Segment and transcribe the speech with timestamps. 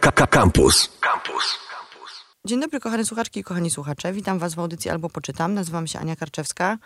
[0.00, 0.88] Campus.
[1.00, 1.58] Campus.
[2.44, 4.12] Dzień dobry, kochane słuchaczki i kochani słuchacze.
[4.12, 5.54] Witam Was w audycji Albo Poczytam.
[5.54, 6.78] Nazywam się Ania Karczewska.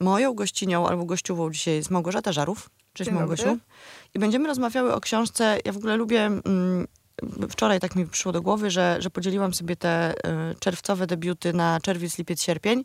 [0.00, 2.70] Moją gościnią albo gościową dzisiaj jest Małgorzata Żarów.
[2.92, 3.44] Cześć Dzień Małgosiu.
[3.44, 3.60] dobry.
[4.14, 5.58] I będziemy rozmawiały o książce.
[5.64, 6.26] Ja w ogóle lubię.
[6.26, 6.86] Mm,
[7.50, 10.14] wczoraj tak mi przyszło do głowy, że, że podzieliłam sobie te y,
[10.60, 12.84] czerwcowe debiuty na czerwiec, lipiec, sierpień.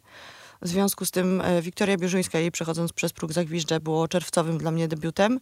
[0.61, 4.71] W związku z tym y, Wiktoria Bierzuńska, jej przechodząc przez próg Zagwiżdżę, było czerwcowym dla
[4.71, 5.39] mnie debiutem.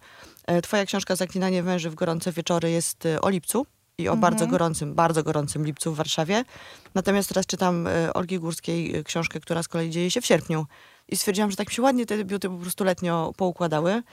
[0.48, 3.66] E, Twoja książka Zaklinanie węży w gorące wieczory jest y, o lipcu
[4.02, 6.44] i o bardzo gorącym, bardzo gorącym lipcu w Warszawie.
[6.95, 10.66] Natomiast teraz czytam y, Olgi Górskiej y, książkę, która z kolei dzieje się w sierpniu.
[11.08, 13.91] I stwierdziłam, że tak mi się ładnie te debiuty po prostu letnio poukładały.
[13.94, 14.03] Y,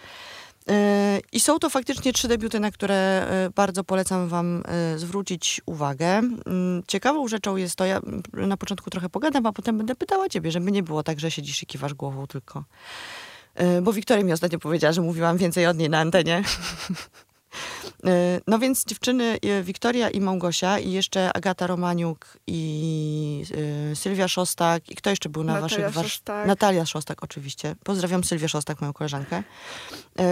[1.32, 4.62] I są to faktycznie trzy debiuty, na które bardzo polecam Wam
[4.96, 6.06] zwrócić uwagę.
[6.06, 8.00] Mm, Ciekawą rzeczą jest to, ja
[8.32, 11.62] na początku trochę pogadam, a potem będę pytała Ciebie, żeby nie było tak, że siedzisz
[11.62, 12.64] i kiwasz głową tylko.
[13.82, 16.42] Bo Wiktoria mi ostatnio powiedziała, że mówiłam więcej od niej na antenie.
[18.06, 23.44] Y, No więc dziewczyny y, Wiktoria i Małgosia i jeszcze Agata Romaniuk i
[23.92, 26.12] y, Sylwia Szostak i kto jeszcze był na Natalia waszych...
[26.12, 26.46] Szostak.
[26.46, 27.74] Natalia Szostak oczywiście.
[27.84, 29.42] Pozdrawiam Sylwię Szostak, moją koleżankę.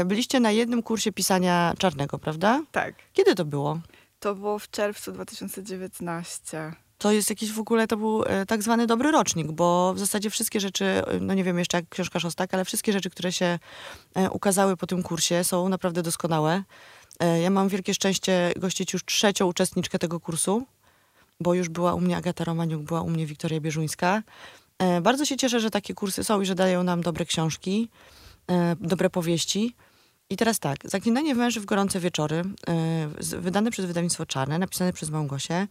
[0.07, 2.63] Byliście na jednym kursie pisania czarnego, prawda?
[2.73, 2.95] Tak.
[3.13, 3.81] Kiedy to było?
[4.21, 6.73] To było w czerwcu 2019.
[6.99, 10.61] To jest jakiś w ogóle, to był tak zwany dobry rocznik, bo w zasadzie wszystkie
[10.61, 13.59] rzeczy, no nie wiem jeszcze jak książka Szostak, ale wszystkie rzeczy, które się
[14.31, 16.63] ukazały po tym kursie są naprawdę doskonałe.
[17.21, 20.67] E, Ja mam wielkie szczęście gościć już trzecią uczestniczkę tego kursu,
[21.41, 24.23] bo już była u mnie Agata Romaniuk, była u mnie Wiktoria Bierzuńska.
[24.79, 27.89] E, Bardzo się cieszę, że takie kursy są i że dają nam dobre książki,
[28.51, 29.75] e, dobre powieści.
[30.31, 32.43] I teraz tak, Zaklinanie węży w gorące wieczory,
[33.19, 35.69] wydane przez wydawnictwo Czarne, napisane przez Małgosię,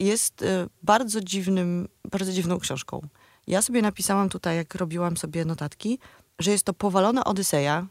[0.00, 0.44] jest
[0.82, 3.08] bardzo dziwnym, bardzo dziwną książką.
[3.46, 5.98] Ja sobie napisałam tutaj, jak robiłam sobie notatki,
[6.38, 7.86] że jest to powalona Odyseja,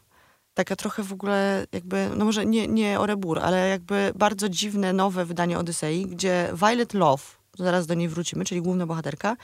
[0.54, 5.24] taka trochę w ogóle jakby, no może nie, nie Orebur, ale jakby bardzo dziwne, nowe
[5.24, 7.24] wydanie Odysei, gdzie Violet Love,
[7.58, 9.36] zaraz do niej wrócimy, czyli główna bohaterka,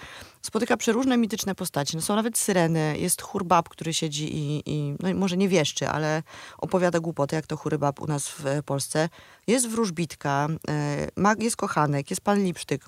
[0.42, 1.96] spotyka przeróżne mityczne postacie.
[1.96, 5.88] No są nawet syreny, jest chór bab, który siedzi i, i no może nie wieszczy,
[5.88, 6.22] ale
[6.58, 9.08] opowiada głupoty, jak to chóry bab u nas w e, Polsce.
[9.46, 12.84] Jest wróżbitka, e, jest kochanek, jest pan Lipsztyk,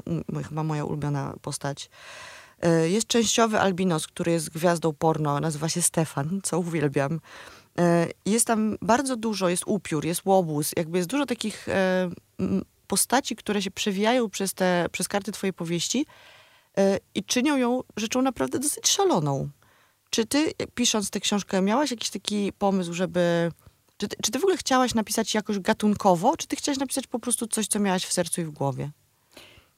[0.48, 1.90] chyba moja ulubiona postać.
[2.62, 7.20] E, Jest częściowy albinos, który jest gwiazdą porno, nazywa się Stefan, co uwielbiam.
[7.78, 12.10] E, Jest tam bardzo dużo, jest upiór, jest łobuz, jakby jest dużo takich e,
[12.86, 16.06] postaci, które się przewijają przez, te, przez karty twojej powieści
[16.78, 19.48] e, i czynią ją rzeczą naprawdę dosyć szaloną.
[20.10, 23.52] Czy ty, pisząc tę książkę, miałaś jakiś taki pomysł, żeby...
[23.96, 27.18] Czy ty, czy ty w ogóle chciałaś napisać jakoś gatunkowo, czy ty chciałaś napisać po
[27.18, 28.90] prostu coś, co miałaś w sercu i w głowie?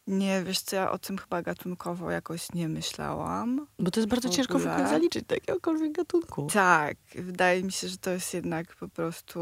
[0.07, 3.67] Nie, wiesz co, ja o tym chyba gatunkowo jakoś nie myślałam.
[3.79, 4.89] Bo to jest bardzo ciężko w ogóle?
[4.89, 6.47] zaliczyć do jakiegokolwiek gatunku.
[6.53, 9.41] Tak, wydaje mi się, że to jest jednak po prostu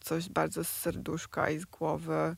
[0.00, 2.36] coś bardzo z serduszka i z głowy,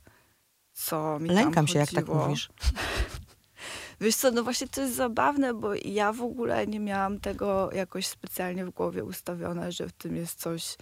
[0.73, 2.25] co mi tam Lękam się, jak tak chodziło.
[2.25, 2.49] mówisz.
[4.01, 8.07] Wiesz co, no właśnie to jest zabawne, bo ja w ogóle nie miałam tego jakoś
[8.07, 10.77] specjalnie w głowie ustawione, że w tym jest coś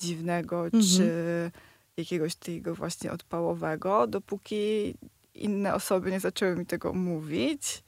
[0.00, 0.82] dziwnego, Mhm.
[0.82, 1.10] czy
[1.96, 4.94] jakiegoś takiego właśnie odpałowego, dopóki
[5.34, 7.84] inne osoby nie zaczęły mi tego mówić,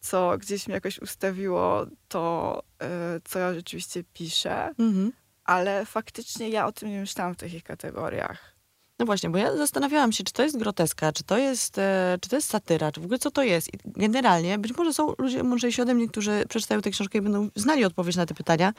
[0.00, 5.12] co gdzieś mnie jakoś ustawiło to, e, co ja rzeczywiście piszę, Mhm.
[5.44, 8.54] ale faktycznie ja o tym nie myślałam w takich kategoriach.
[8.98, 12.28] No właśnie, bo ja zastanawiałam się, czy to jest groteska, czy to jest, e, czy
[12.28, 13.74] to jest satyra, czy w ogóle co to jest.
[13.74, 17.48] I generalnie, być może są ludzie mądrzejsi ode mnie, którzy przeczytają tę książkę i będą
[17.56, 18.72] znali odpowiedź na te pytania.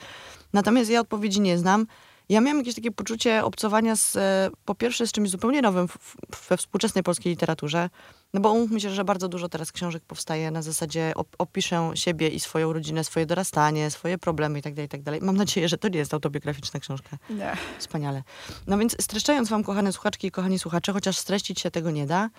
[0.52, 1.86] Natomiast ja odpowiedzi nie znam.
[2.28, 6.16] Ja miałam jakieś takie poczucie obcowania z, e, po pierwsze z czymś zupełnie nowym w,
[6.48, 7.90] we współczesnej polskiej literaturze,
[8.34, 12.28] no bo umówmy się, że bardzo dużo teraz książek powstaje na zasadzie op, opiszę siebie
[12.28, 15.18] i swoją rodzinę, swoje dorastanie, swoje problemy itd., itd.
[15.20, 17.18] Mam nadzieję, że to nie jest autobiograficzna książka.
[17.30, 17.56] Nie.
[17.78, 18.22] Wspaniale.
[18.66, 22.30] No więc streszczając wam, kochane słuchaczki i kochani słuchacze, chociaż streścić się tego nie da,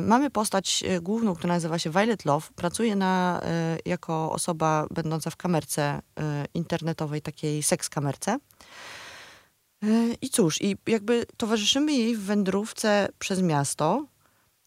[0.00, 2.48] mamy postać e, główną, która nazywa się Violet Love.
[2.56, 6.00] Pracuje na, e, jako osoba będąca w kamerce e,
[6.54, 8.38] internetowej, takiej seks kamerce.
[9.84, 14.06] E, I cóż, i jakby towarzyszymy jej w wędrówce przez miasto.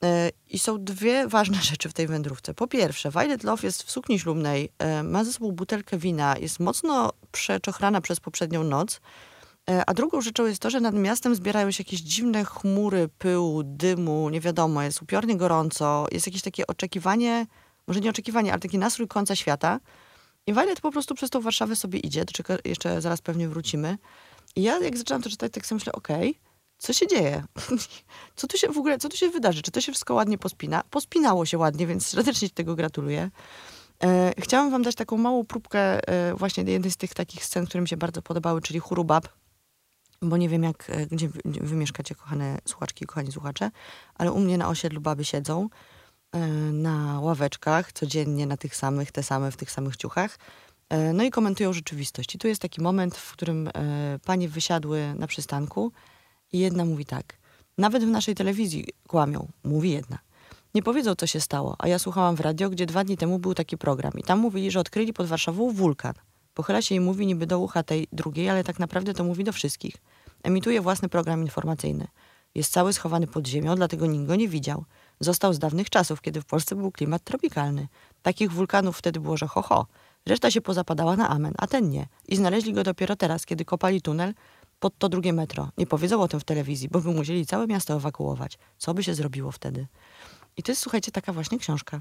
[0.04, 2.54] E, I są dwie ważne rzeczy w tej wędrówce.
[2.54, 6.60] Po pierwsze, Violet Love jest w sukni ślubnej, e, ma ze sobą butelkę wina, jest
[6.60, 9.02] mocno przeczochrana przez poprzednią noc.
[9.70, 13.64] E, A drugą rzeczą jest to, że nad miastem zbierają się jakieś dziwne chmury, pyłu,
[13.64, 17.48] dymu, nie wiadomo, jest upiornie gorąco, jest jakieś takie oczekiwanie,
[17.88, 19.80] może nie oczekiwanie, ale taki nastrój końca świata.
[20.48, 23.98] I Violet po prostu przez tą Warszawę sobie idzie, do czego jeszcze zaraz pewnie wrócimy.
[24.56, 26.40] I ja jak zaczęłam to czytać, tak sobie myślę, okej,
[26.78, 27.44] co się dzieje?
[28.36, 29.62] co tu się w ogóle, co tu się wydarzy?
[29.62, 30.84] Czy to się wszystko ładnie pospina?
[30.90, 33.32] Pospinało się ładnie, więc serdecznie tego gratuluję.
[34.04, 37.82] E, chciałam wam dać taką małą próbkę e, właśnie jednej z tych takich scen, które
[37.82, 39.43] mi się bardzo podobały, czyli chóru bab.
[40.24, 43.72] Bo nie wiem, jak, e, gdzie wy, mieszkacie, kochane słuchaczki i kochani słuchacze,
[44.16, 45.70] ale u mnie na osiedlu baby siedzą
[46.32, 50.40] e, na ławeczkach, codziennie na tych samych, te same, w tych samych ciuchach.
[50.90, 52.36] E, no i komentują rzeczywistość.
[52.36, 53.70] I tu jest taki moment, w którym
[54.26, 55.92] panie wysiadły na przystanku
[56.52, 57.38] i jedna mówi tak.
[57.78, 60.20] Nawet w naszej telewizji kłamią, mówi jedna.
[60.74, 63.54] Nie powiedzą, co się stało, a ja słuchałam w radio, gdzie dwa dni temu był
[63.54, 66.14] taki program i tam mówili, że odkryli pod Warszawą wulkan.
[66.54, 69.54] Pochyla się i mówi niby do ucha tej drugiej, ale tak naprawdę to mówi do
[69.54, 69.96] wszystkich.
[70.44, 72.08] Emituje własny program informacyjny.
[72.56, 74.86] Jest cały schowany pod ziemią, dlatego nikt go nie widział.
[75.20, 77.88] Został z dawnych czasów, kiedy w Polsce był klimat tropikalny.
[78.22, 79.88] Takich wulkanów wtedy było, że ho, ho.
[80.26, 82.08] Reszta się pozapadała na amen, a ten nie.
[82.28, 84.34] I znaleźli go dopiero teraz, kiedy kopali tunel
[84.80, 85.70] pod to drugie metro.
[85.78, 88.58] Nie powiedzą o tym w telewizji, bo by musieli całe miasto ewakuować.
[88.78, 89.88] Co by się zrobiło wtedy?
[90.58, 92.00] I to jest, słuchajcie, taka właśnie książka.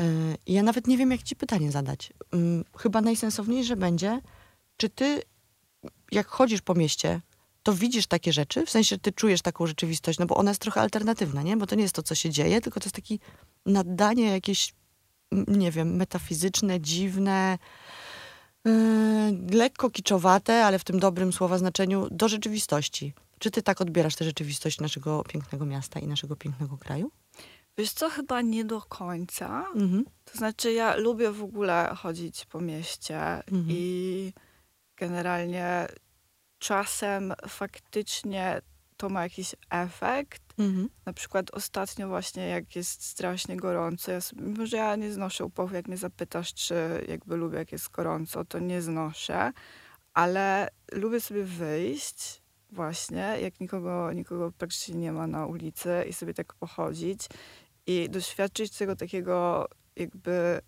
[0.00, 0.06] Yy,
[0.46, 2.12] ja nawet nie wiem, jak ci pytanie zadać.
[2.32, 4.20] Yy, chyba najsensowniejsze będzie,
[4.76, 5.22] czy ty,
[6.12, 7.20] jak chodzisz po mieście,
[7.62, 10.80] to widzisz takie rzeczy, w sensie ty czujesz taką rzeczywistość, no bo ona jest trochę
[10.80, 11.56] alternatywna, nie?
[11.56, 13.16] Bo to nie jest to, co się dzieje, tylko to jest takie
[13.66, 14.74] naddanie jakieś,
[15.32, 17.58] nie wiem, metafizyczne, dziwne,
[18.64, 18.72] yy,
[19.50, 23.14] lekko kiczowate, ale w tym dobrym słowa znaczeniu, do rzeczywistości.
[23.38, 27.10] Czy ty tak odbierasz tę rzeczywistość naszego pięknego miasta i naszego pięknego kraju?
[27.78, 29.66] Wiesz co, chyba nie do końca.
[29.74, 30.04] Mhm.
[30.24, 33.66] To znaczy, ja lubię w ogóle chodzić po mieście Mhm.
[33.68, 34.32] i
[34.96, 35.86] generalnie
[36.58, 38.60] czasem faktycznie
[38.96, 40.42] to ma jakiś efekt.
[40.58, 40.88] Mhm.
[41.06, 45.44] Na przykład ostatnio właśnie jak jest strasznie gorąco, ja sobie, mimo że ja nie znoszę
[45.44, 49.52] upałów, jak mnie zapytasz, czy jakby lubię jak jest gorąco, to nie znoszę,
[50.14, 56.34] ale lubię sobie wyjść właśnie, jak nikogo, nikogo praktycznie nie ma na ulicy i sobie
[56.34, 57.28] tak pochodzić
[57.86, 60.60] i doświadczyć tego takiego jakby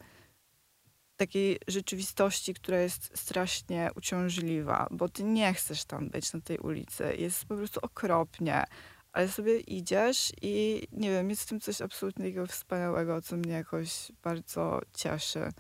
[1.20, 7.14] takiej rzeczywistości, która jest strasznie uciążliwa, bo ty nie chcesz tam być na tej ulicy.
[7.18, 8.64] Jest po prostu okropnie,
[9.12, 14.12] ale sobie idziesz i nie wiem, jest w tym coś absolutnie wspaniałego, co mnie jakoś
[14.22, 15.52] bardzo cieszy.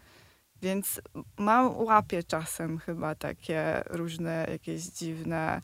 [0.62, 1.00] Więc
[1.38, 5.60] mam, łapię czasem chyba takie różne jakieś dziwne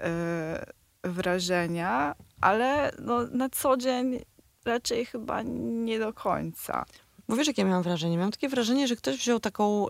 [0.00, 4.20] yy, wrażenia, ale no, na co dzień
[4.64, 6.84] raczej chyba nie do końca.
[7.30, 8.16] Bo wiesz, jakie miałam wrażenie?
[8.16, 9.86] Miałam takie wrażenie, że ktoś wziął taką,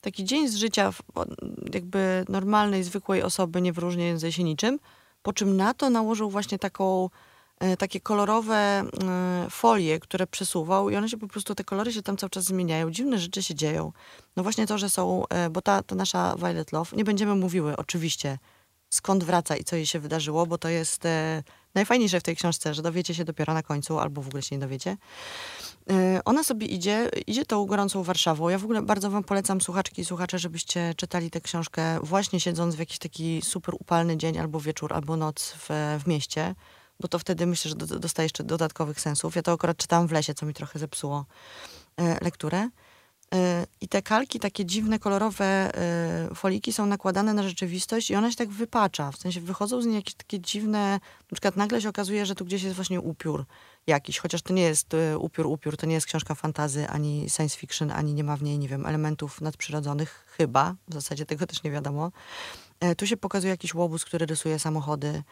[0.00, 0.92] taki dzień z życia
[1.74, 4.78] jakby normalnej, zwykłej osoby, nie wyróżniającej się niczym,
[5.22, 7.10] po czym na to nałożył właśnie taką,
[7.60, 8.86] e, takie kolorowe e,
[9.50, 12.90] folie, które przesuwał i one się po prostu, te kolory się tam cały czas zmieniają,
[12.90, 13.92] dziwne rzeczy się dzieją.
[14.36, 17.76] No właśnie to, że są, e, bo ta, ta nasza Violet Love, nie będziemy mówiły
[17.76, 18.38] oczywiście,
[18.90, 21.02] skąd wraca i co jej się wydarzyło, bo to jest
[21.74, 24.60] najfajniejsze w tej książce, że dowiecie się dopiero na końcu, albo w ogóle się nie
[24.60, 24.96] dowiecie.
[25.90, 28.48] E, Ona sobie idzie, idzie tą gorącą Warszawą.
[28.48, 32.74] Ja w ogóle bardzo wam polecam, słuchaczki i słuchacze, żebyście czytali tę książkę właśnie siedząc
[32.74, 35.68] w jakiś taki super upalny dzień, albo wieczór, albo noc w,
[36.04, 36.54] w mieście,
[37.00, 39.36] bo to wtedy myślę, że do, dostaje jeszcze dodatkowych sensów.
[39.36, 41.24] Ja to akurat czytałam w lesie, co mi trochę zepsuło
[41.96, 42.68] e, lekturę.
[43.32, 48.30] E, I te kalki, takie dziwne, kolorowe e, foliki są nakładane na rzeczywistość i ona
[48.30, 49.12] się tak wypacza.
[49.12, 51.00] W sensie wychodzą z niej jakieś takie dziwne...
[51.30, 53.44] Na przykład nagle się okazuje, że tu gdzieś jest właśnie upiór
[53.86, 57.58] jakiś, chociaż to nie jest e, upiór, upiór, to nie jest książka fantazy, ani science
[57.58, 61.62] fiction, ani nie ma w niej, nie wiem, elementów nadprzyrodzonych, chyba, w zasadzie tego też
[61.62, 62.12] nie wiadomo.
[62.96, 65.22] Tu się pokazuje jakiś łobuz, który rysuje samochody,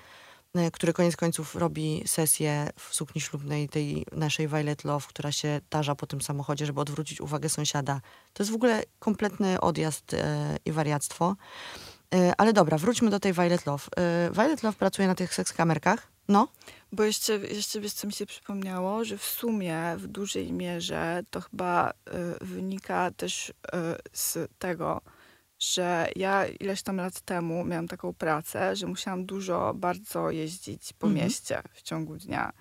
[0.73, 5.95] który koniec końców robi sesję w sukni ślubnej tej naszej Violet Love, która się tarza
[5.95, 8.01] po tym samochodzie, żeby odwrócić uwagę sąsiada.
[8.33, 11.37] To jest w ogóle kompletny odjazd e, i wariactwo.
[12.15, 13.85] E, ale dobra, wróćmy do tej Violet Love.
[14.33, 16.11] Violet Love pracuje na tych sekskamerkach.
[16.29, 16.49] No,
[16.93, 21.41] Bo jeszcze, jeszcze wiesz, co mi się przypomniało, że w sumie w dużej mierze to
[21.41, 21.93] chyba y,
[22.45, 23.53] wynika też y,
[24.13, 25.01] z tego,
[25.61, 31.07] że ja ileś tam lat temu miałam taką pracę, że musiałam dużo bardzo jeździć po
[31.07, 31.25] Mhm.
[31.25, 32.53] mieście w ciągu dnia.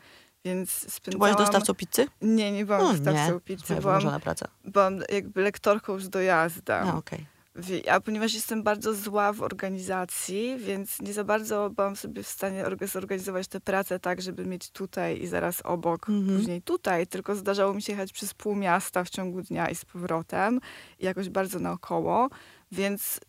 [0.45, 1.19] Więc czy spędzałam...
[1.19, 2.07] byłaś dostawcą pizzy?
[2.21, 3.39] Nie, nie byłam No, dostawcą nie.
[3.39, 4.47] pizzy, Twoja byłam, praca.
[4.65, 6.87] byłam jakby lektorką z dojazdem.
[6.87, 7.25] A, okej.
[7.55, 12.27] Wie- A ponieważ jestem bardzo zła w organizacji, więc nie za bardzo byłam sobie w
[12.27, 16.37] stanie orga- zorganizować tę pracę tak, żeby mieć tutaj i zaraz obok, Mhm.
[16.37, 19.85] później tutaj, tylko zdarzało mi się jechać przez pół miasta w ciągu dnia i z
[19.85, 20.59] powrotem
[20.99, 22.29] i jakoś bardzo naokoło,
[22.71, 23.19] więc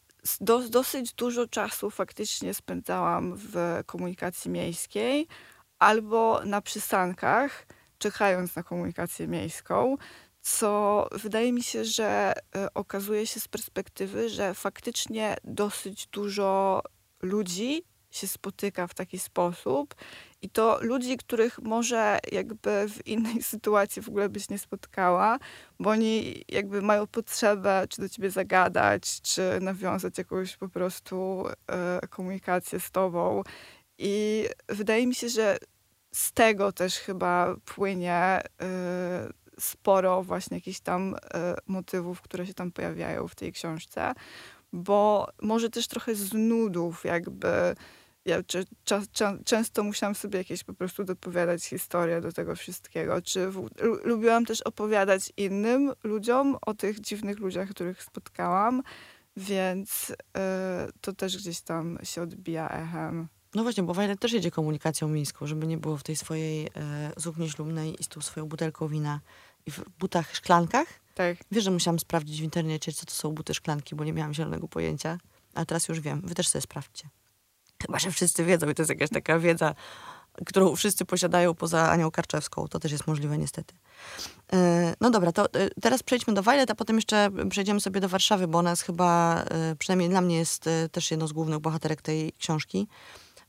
[0.71, 5.27] dosyć dużo czasu faktycznie spędzałam w komunikacji miejskiej
[5.79, 7.67] albo na przystankach,
[7.99, 9.97] czekając na komunikację miejską,
[10.41, 16.83] co wydaje mi się, że e, okazuje się z perspektywy, że faktycznie dosyć dużo
[17.23, 19.95] ludzi się spotyka w taki sposób
[20.43, 25.39] i to ludzi, których może jakby w innej sytuacji w ogóle byś nie spotkała,
[25.81, 32.01] bo oni jakby mają potrzebę czy do ciebie zagadać, czy nawiązać jakąś po prostu e,
[32.11, 33.43] komunikację z tobą.
[33.99, 35.59] I wydaje mi się, że
[36.15, 38.41] z tego też chyba płynie e,
[39.61, 44.13] sporo właśnie jakichś tam e, motywów, które się tam pojawiają w tej książce,
[44.73, 47.75] bo może też trochę z nudów jakby
[48.25, 48.43] ja
[49.45, 53.23] często musiałam sobie jakieś po prostu dopowiadać historię do tego wszystkiego.
[53.23, 53.69] Czy w,
[54.05, 58.83] lubiłam też opowiadać innym ludziom o tych dziwnych ludziach, których spotkałam,
[59.37, 60.15] więc y,
[61.01, 63.29] to też gdzieś tam się odbija echem.
[63.55, 67.13] No właśnie, bo Violet też jedzie komunikacją miejską, żeby nie było w tej swojej e,
[67.19, 69.21] sukni ślubnej i z tą swoją butelką wina
[69.67, 70.87] i w butach szklankach.
[71.15, 71.37] Tak.
[71.51, 74.69] Wiesz, że musiałam sprawdzić w internecie, co to są buty szklanki, bo nie miałam zielonego
[74.69, 75.19] pojęcia.
[75.55, 76.23] A teraz już wiem.
[76.25, 77.09] Wy też sobie sprawdźcie.
[77.87, 79.75] Chyba, że wszyscy wiedzą i to jest jakaś taka wiedza,
[80.47, 82.69] którą wszyscy posiadają poza Anią Karczewską.
[82.69, 83.75] To też jest możliwe niestety.
[84.53, 88.09] E, no dobra, to e, teraz przejdźmy do Violet, a potem jeszcze przejdziemy sobie do
[88.09, 92.03] Warszawy, bo ona jest chyba, e, przynajmniej dla mnie jest też jedną z głównych bohaterek
[92.03, 92.89] tej książki.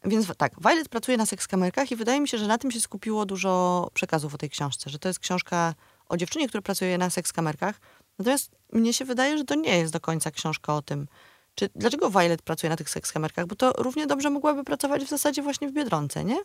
[0.06, 3.26] Więc tak, Violet pracuje na sekskamerkach i wydaje mi się, że na tym się skupiło
[3.26, 5.74] dużo przekazów o tej książce, że to jest książka
[6.10, 7.80] o dziewczynie, która pracuje na sekskamerkach.
[8.20, 11.08] Natomiast mnie się wydaje, że to nie jest do końca książka o tym,
[11.56, 13.46] czy, dlaczego Violet pracuje na tych sekskamerkach?
[13.46, 16.38] Bo to równie dobrze mogłaby pracować w zasadzie właśnie w Biedronce, nie?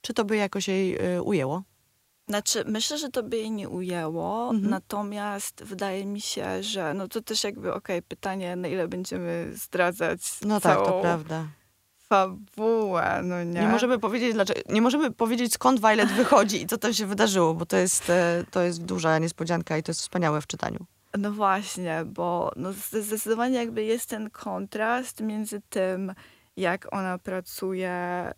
[0.00, 1.62] Czy to by jakoś jej y, ujęło?
[2.28, 4.70] Znaczy, myślę, że to by jej nie ujęło, mhm.
[4.70, 9.50] natomiast wydaje mi się, że no to też jakby, okej, okay, pytanie, na ile będziemy
[9.54, 11.46] zdradzać No tak, to prawda.
[11.98, 13.60] Fabułę, no nie.
[13.60, 17.54] Nie możemy powiedzieć, dlaczego, nie możemy powiedzieć skąd Violet wychodzi i co tam się wydarzyło,
[17.54, 20.86] bo to jest, e, to jest duża niespodzianka i to jest wspaniałe w czytaniu.
[21.18, 26.14] No właśnie, bo no zdecydowanie jakby jest ten kontrast między tym,
[26.56, 28.30] jak ona pracuje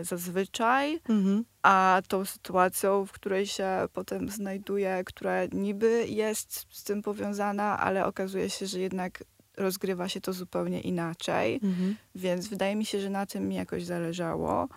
[0.00, 1.44] y, zazwyczaj, mhm.
[1.62, 8.06] a tą sytuacją, w której się potem znajduje, która niby jest z tym powiązana, ale
[8.06, 9.24] okazuje się, że jednak
[9.56, 11.54] rozgrywa się to zupełnie inaczej.
[11.54, 11.96] Mhm.
[12.14, 14.68] Więc wydaje mi się, że na tym mi jakoś zależało.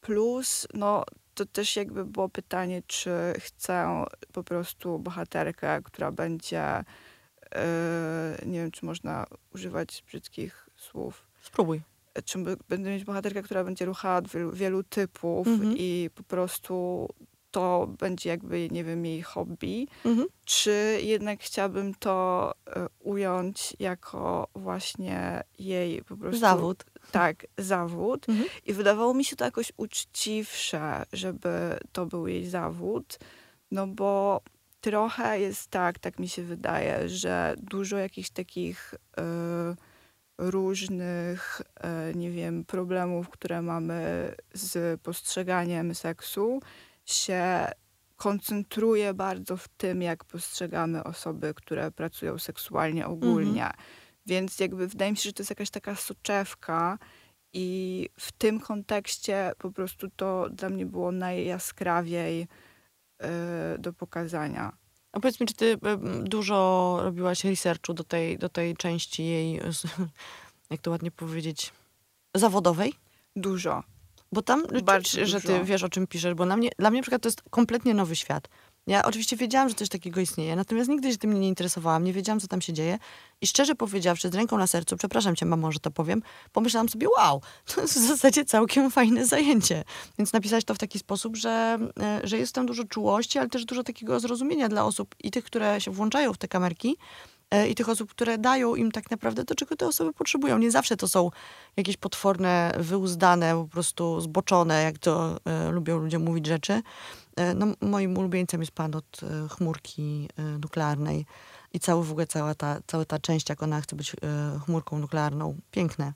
[0.00, 6.84] Plus, no to też jakby było pytanie, czy chcę po prostu bohaterkę, która będzie,
[7.54, 11.26] yy, nie wiem, czy można używać brzydkich słów.
[11.42, 11.82] Spróbuj.
[12.24, 15.74] Czy będę mieć bohaterkę, która będzie ruchała wielu, wielu typów mhm.
[15.76, 17.08] i po prostu
[17.50, 20.28] to będzie jakby, nie wiem, jej hobby, mhm.
[20.44, 22.70] czy jednak chciałabym to y,
[23.00, 26.40] ująć jako właśnie jej po prostu...
[26.40, 26.84] Zawód.
[27.10, 28.28] Tak, zawód.
[28.28, 28.48] Mhm.
[28.66, 33.18] I wydawało mi się to jakoś uczciwsze, żeby to był jej zawód,
[33.70, 34.40] no bo
[34.80, 39.20] trochę jest tak, tak mi się wydaje, że dużo jakichś takich y,
[40.38, 41.62] różnych,
[42.10, 46.60] y, nie wiem, problemów, które mamy z postrzeganiem seksu,
[47.04, 47.66] się
[48.16, 53.66] koncentruje bardzo w tym, jak postrzegamy osoby, które pracują seksualnie ogólnie.
[53.66, 53.82] Mhm.
[54.26, 56.98] Więc jakby wydaje mi się, że to jest jakaś taka soczewka
[57.52, 62.38] i w tym kontekście po prostu to dla mnie było najjaskrawiej
[63.20, 63.28] yy,
[63.78, 64.72] do pokazania.
[65.12, 65.78] A powiedz mi, czy ty
[66.22, 69.60] dużo robiłaś researchu do tej, do tej części jej,
[70.70, 71.72] jak to ładnie powiedzieć,
[72.34, 72.94] zawodowej?
[73.36, 73.82] Dużo.
[74.32, 77.02] Bo tam Bardzo że ty wiesz, o czym piszesz, bo dla mnie, dla mnie na
[77.02, 78.48] przykład to jest kompletnie nowy świat.
[78.90, 82.40] Ja oczywiście wiedziałam, że coś takiego istnieje, natomiast nigdy się tym nie interesowałam, nie wiedziałam,
[82.40, 82.98] co tam się dzieje.
[83.40, 87.06] I szczerze powiedziawszy, z ręką na sercu, przepraszam cię, mamo, że to powiem, pomyślałam sobie,
[87.18, 87.42] wow,
[87.74, 89.84] to jest w zasadzie całkiem fajne zajęcie.
[90.18, 93.64] Więc napisać to w taki sposób, że, e, że jest tam dużo czułości, ale też
[93.64, 96.96] dużo takiego zrozumienia dla osób i tych, które się włączają w te kamerki,
[97.50, 100.58] E, i tych osób, które dają im tak naprawdę to, czego te osoby potrzebują.
[100.58, 101.30] Nie zawsze to są
[101.76, 106.82] jakieś potworne, wyuzdane, po prostu zboczone, jak to e, lubią ludzie mówić rzeczy.
[107.40, 111.26] E, no, moim ulubieńcem jest pan od e, chmurki e, nuklearnej
[111.72, 114.16] i cały, w ogóle cała ta, cała ta część, jak ona chce być
[114.64, 115.56] chmurką nuklearną.
[115.70, 116.12] Piękne.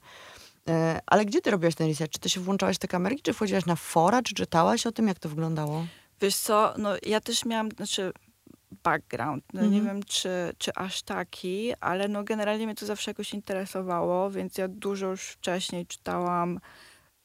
[1.07, 2.13] Ale gdzie ty robiłaś ten research?
[2.13, 5.09] Czy ty się włączałaś w te kamerki, czy wchodziłaś na fora, czy czytałaś o tym,
[5.09, 5.87] jak to wyglądało?
[6.21, 8.13] Wiesz co, no ja też miałam, znaczy
[8.85, 9.45] background.
[9.53, 9.85] No, Nie mhm.
[9.85, 10.29] wiem, czy,
[10.59, 15.23] czy aż taki, ale no, generalnie mnie to zawsze jakoś interesowało, więc ja dużo już
[15.23, 16.61] wcześniej czytałam.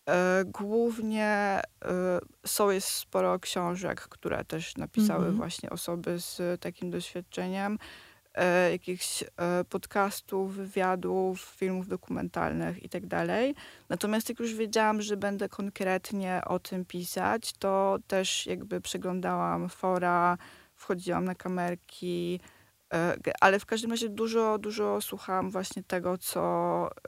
[0.10, 1.62] E, głównie e,
[2.46, 5.36] są jest sporo książek, które też napisały mhm.
[5.38, 7.80] właśnie osoby z takim doświadczeniem.
[8.36, 9.24] E, jakichś
[9.70, 13.04] podcastów, wywiadów, filmów dokumentalnych i tak.
[13.89, 20.38] Natomiast jak już wiedziałam, że będę konkretnie o tym pisać, to też jakby przeglądałam fora,
[20.75, 22.39] wchodziłam na kamerki,
[23.41, 26.41] ale w każdym razie dużo, dużo słuchałam właśnie tego, co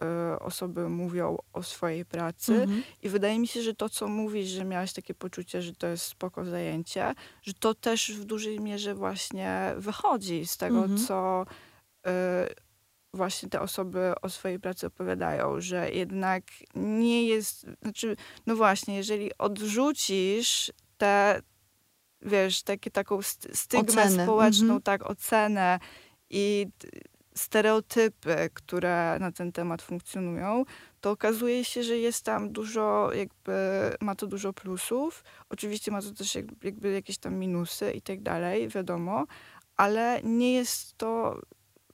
[0.01, 2.83] e, osoby mówią o swojej pracy Mhm.
[3.01, 6.05] i wydaje mi się, że to, co mówisz, że miałaś takie poczucie, że to jest
[6.05, 10.97] spoko zajęcie, że to też w dużej mierze właśnie wychodzi z tego, Mhm.
[11.07, 11.45] co
[12.07, 12.47] e,
[13.13, 16.43] właśnie te osoby o swojej pracy opowiadają, że jednak
[16.75, 21.41] nie jest, znaczy, no właśnie, jeżeli odrzucisz te,
[22.21, 24.81] wiesz, takie, taką st- stygmę Ocenę, społeczną, mhm.
[24.81, 25.79] tak, ocenę
[26.29, 26.67] i
[27.35, 30.65] stereotypy, które na ten temat funkcjonują,
[31.01, 33.51] to okazuje się, że jest tam dużo, jakby
[34.01, 35.23] ma to dużo plusów.
[35.49, 39.25] Oczywiście ma to też jakby jakieś tam minusy i tak dalej, wiadomo,
[39.77, 41.41] ale nie jest to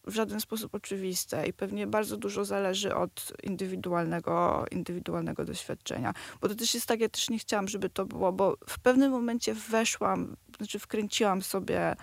[0.08, 6.14] w żaden sposób oczywiste i pewnie bardzo dużo zależy od indywidualnego, indywidualnego doświadczenia.
[6.42, 9.12] Bo to też jest tak, ja też nie chciałam, żeby to było, bo w pewnym
[9.12, 11.96] momencie weszłam, znaczy wkręciłam sobie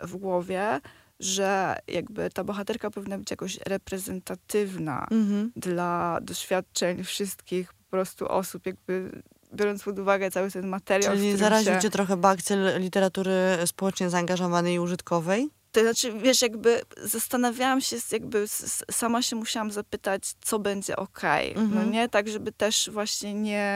[0.00, 0.80] w głowie,
[1.20, 5.52] że jakby ta bohaterka powinna być jakoś reprezentatywna Mhm.
[5.56, 9.22] dla doświadczeń wszystkich po prostu osób, jakby
[9.54, 11.14] biorąc pod uwagę cały ten materiał.
[11.14, 11.80] Czyli zaraził się...
[11.80, 13.32] cię trochę bakcyl literatury
[13.66, 15.50] społecznie zaangażowanej i użytkowej?
[15.72, 18.44] To znaczy, wiesz, jakby zastanawiałam się, jakby
[18.90, 21.90] sama się musiałam zapytać, co będzie okej, no Mhm.
[21.90, 22.08] nie?
[22.08, 23.74] Tak, żeby też właśnie nie,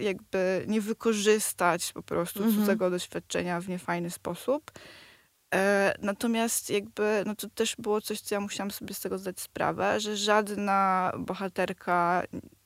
[0.00, 2.56] jakby nie wykorzystać po prostu Mhm.
[2.58, 4.70] cudzego doświadczenia w niefajny sposób.
[5.54, 9.40] E, natomiast jakby, no to też było coś, co ja musiałam sobie z tego zdać
[9.40, 12.22] sprawę, że żadna bohaterka,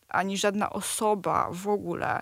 [0.09, 2.21] ani żadna osoba w ogóle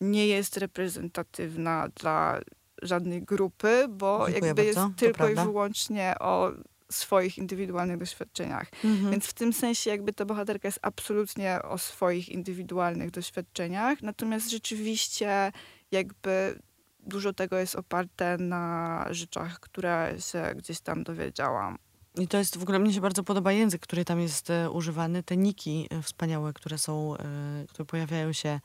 [0.00, 2.40] nie jest reprezentatywna dla
[2.84, 6.52] żadnej grupy, bo Dziękuję jakby bardzo, jest tylko i wyłącznie o
[6.90, 8.68] swoich indywidualnych doświadczeniach.
[8.84, 9.10] Mhm.
[9.10, 15.52] Więc w tym sensie jakby ta bohaterka jest absolutnie o swoich indywidualnych doświadczeniach, natomiast rzeczywiście
[15.90, 16.58] jakby
[17.00, 21.78] dużo tego jest oparte na rzeczach, które się gdzieś tam dowiedziałam.
[22.18, 25.22] I to jest w ogóle, mnie się bardzo podoba język, który tam jest e, używany.
[25.22, 28.60] Te niki e, wspaniałe, które są, e, które pojawiają się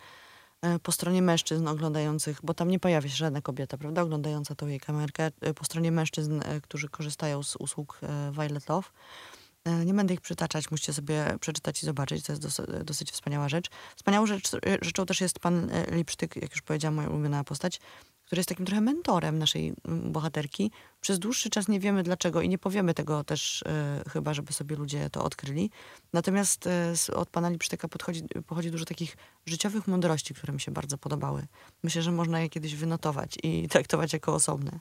[0.84, 4.80] po stronie mężczyzn oglądających, bo tam nie pojawia się żadna kobieta, prawda, oglądająca tą jej
[4.80, 8.88] kamerkę, e, po stronie mężczyzn, e, którzy korzystają z usług e, Violet Love.
[9.66, 12.26] E, Nie będę ich przytaczać, musicie sobie przeczytać i zobaczyć.
[12.26, 13.70] To jest dosyć, wspaniała rzecz.
[13.96, 17.80] Wspaniałą rzecz, e, rzeczą też jest pan e, Lipsztyk, jak już powiedziałam, moja ulubiona postać,
[18.26, 20.72] który jest takim trochę mentorem naszej mm, bohaterki.
[21.02, 23.64] Przez dłuższy czas nie wiemy dlaczego i nie powiemy tego też
[24.10, 25.72] chyba, żeby sobie ludzie to odkryli.
[26.14, 26.70] Natomiast
[27.16, 31.48] od pana Lipsztyka podchodzi, pochodzi dużo takich życiowych mądrości, które mi się bardzo podobały.
[31.84, 34.80] Myślę, że można je kiedyś wynotować i traktować jako osobne.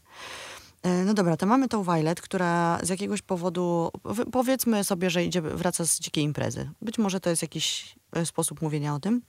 [0.82, 3.90] E, No dobra, to mamy tą Violet, która z jakiegoś powodu,
[4.32, 6.70] powiedzmy sobie, że idzie, wraca z dzikiej imprezy.
[6.82, 9.22] Być może to jest jakiś e, sposób mówienia o tym.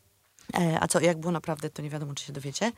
[0.59, 2.71] E, A co, jak było naprawdę, to nie wiadomo, czy się dowiecie.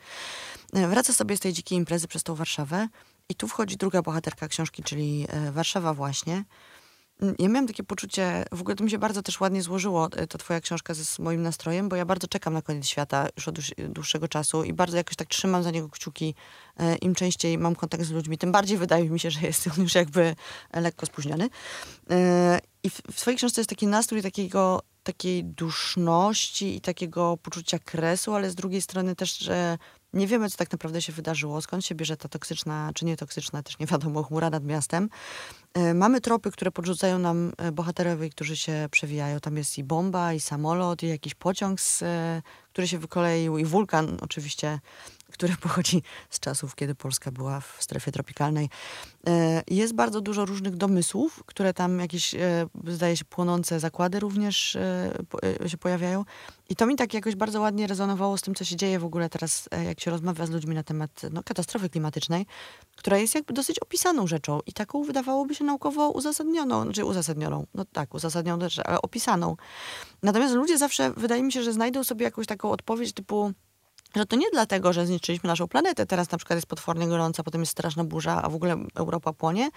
[0.72, 2.88] Wraca sobie z tej dzikiej imprezy przez tą Warszawę
[3.28, 6.44] i tu wchodzi druga bohaterka książki, czyli Warszawa właśnie.
[7.38, 10.38] Ja miałam takie poczucie, w ogóle to mi się bardzo też ładnie złożyło, e, ta
[10.38, 13.88] twoja książka z moim nastrojem, bo ja bardzo czekam na koniec świata już od dłuż-
[13.88, 16.34] dłuższego czasu i bardzo jakoś tak trzymam za niego kciuki.
[16.76, 19.82] E, Im częściej mam kontakt z ludźmi, tym bardziej wydaje mi się, że jest on
[19.82, 20.34] już jakby
[20.74, 21.48] lekko spóźniony.
[22.10, 27.78] E, I w, w swojej książce jest taki nastrój takiego, takiej duszności i takiego poczucia
[27.78, 29.78] kresu, ale z drugiej strony też, że
[30.12, 33.78] nie wiemy, co tak naprawdę się wydarzyło, skąd się bierze ta toksyczna, czy nietoksyczna, też
[33.78, 35.08] nie wiadomo, chmura nad miastem.
[35.74, 39.40] E, Mamy tropy, które podrzucają nam e, bohaterowie, którzy się przewijają.
[39.40, 43.64] Tam jest i bomba, i samolot, i jakiś pociąg, z, e, który się wykoleił, i
[43.64, 44.80] wulkan oczywiście,
[45.32, 48.68] który pochodzi z czasów, kiedy Polska była w strefie tropikalnej.
[49.26, 54.76] E, Jest bardzo dużo różnych domysłów, które tam jakieś, e, zdaje się, płonące zakłady również
[54.76, 55.12] e,
[55.66, 56.24] się pojawiają.
[56.68, 59.28] I to mi tak jakoś bardzo ładnie rezonowało z tym, co się dzieje w ogóle
[59.28, 62.46] teraz, jak się rozmawia z ludźmi na temat no, katastrofy klimatycznej,
[62.96, 67.84] która jest jakby dosyć opisaną rzeczą i taką wydawałoby się naukowo uzasadnioną, znaczy uzasadnioną, no
[67.84, 69.56] tak, uzasadnioną ale opisaną.
[70.22, 73.52] Natomiast ludzie zawsze, wydaje mi się, że znajdą sobie jakąś taką odpowiedź typu,
[74.16, 77.60] że to nie dlatego, że zniszczyliśmy naszą planetę, teraz na przykład jest potwornie gorąca, potem
[77.60, 79.70] jest straszna burza, a w ogóle Europa płonie,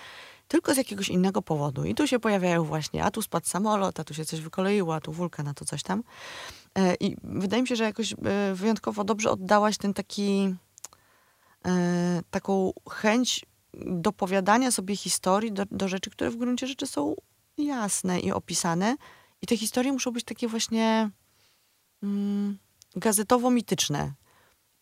[0.48, 1.86] tylko z jakiegoś innego powodu.
[1.86, 5.02] I tu się pojawiają właśnie, a tu spadł samolot, a tu się coś wykoleiło, a
[5.02, 6.04] tu wulkan, a tu coś tam.
[6.78, 8.16] E, I wydaje mi się, że jakoś e,
[8.54, 10.56] wyjątkowo dobrze oddałaś ten taki,
[11.66, 13.46] e, taką chęć
[13.86, 17.16] dopowiadania sobie historii do, do rzeczy, które w gruncie rzeczy są
[17.58, 18.96] jasne i opisane.
[19.42, 21.10] I te historie muszą być takie właśnie
[22.04, 22.58] mm,
[22.96, 24.12] gazetowo-mityczne.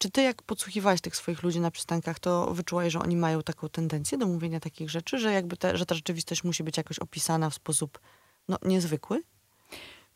[0.04, 3.70] Czy ty, jak podsłuchiwałaś tych swoich ludzi na przystankach, to wyczułaś, że oni mają taką
[3.70, 7.50] tendencję do mówienia takich rzeczy, że jakby te, że ta rzeczywistość musi być jakoś opisana
[7.50, 8.00] w sposób
[8.48, 9.24] no, niezwykły?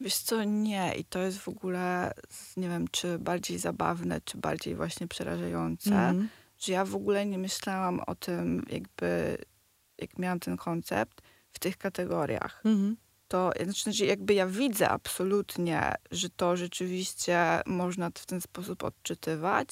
[0.01, 0.95] Wiesz co, nie.
[0.95, 2.13] I to jest w ogóle,
[2.57, 6.29] nie wiem, czy bardziej zabawne, czy bardziej właśnie przerażające, Mhm.
[6.59, 9.37] że ja w ogóle nie myślałam o tym jakby
[9.97, 11.21] jak miałam ten koncept,
[11.51, 12.61] w tych kategoriach.
[12.65, 12.97] Mhm.
[13.27, 19.69] To znaczy, jakby ja widzę absolutnie, że to rzeczywiście można w ten sposób odczytywać.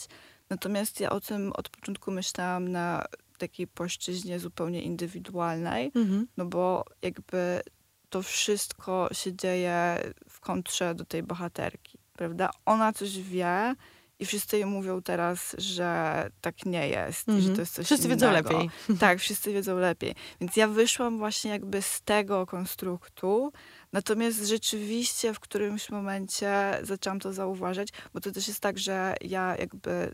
[0.50, 3.06] Natomiast ja o tym od początku myślałam na
[3.38, 6.28] takiej płaszczyźnie zupełnie indywidualnej, Mhm.
[6.38, 7.62] no bo jakby
[8.10, 9.98] to wszystko się dzieje
[10.30, 12.50] w kontrze do tej bohaterki, prawda?
[12.66, 13.76] Ona coś wie
[14.20, 17.56] i wszyscy jej mówią teraz, że tak nie jest, i że Mhm.
[17.56, 18.26] to jest coś Wszyscy innego.
[18.28, 18.70] wiedzą lepiej.
[19.00, 20.16] Tak, wszyscy wiedzą lepiej.
[20.42, 23.52] Więc ja wyszłam właśnie jakby z tego konstruktu,
[23.94, 29.56] natomiast rzeczywiście w którymś momencie zaczęłam to zauważać, bo to też jest tak, że ja
[29.60, 30.12] jakby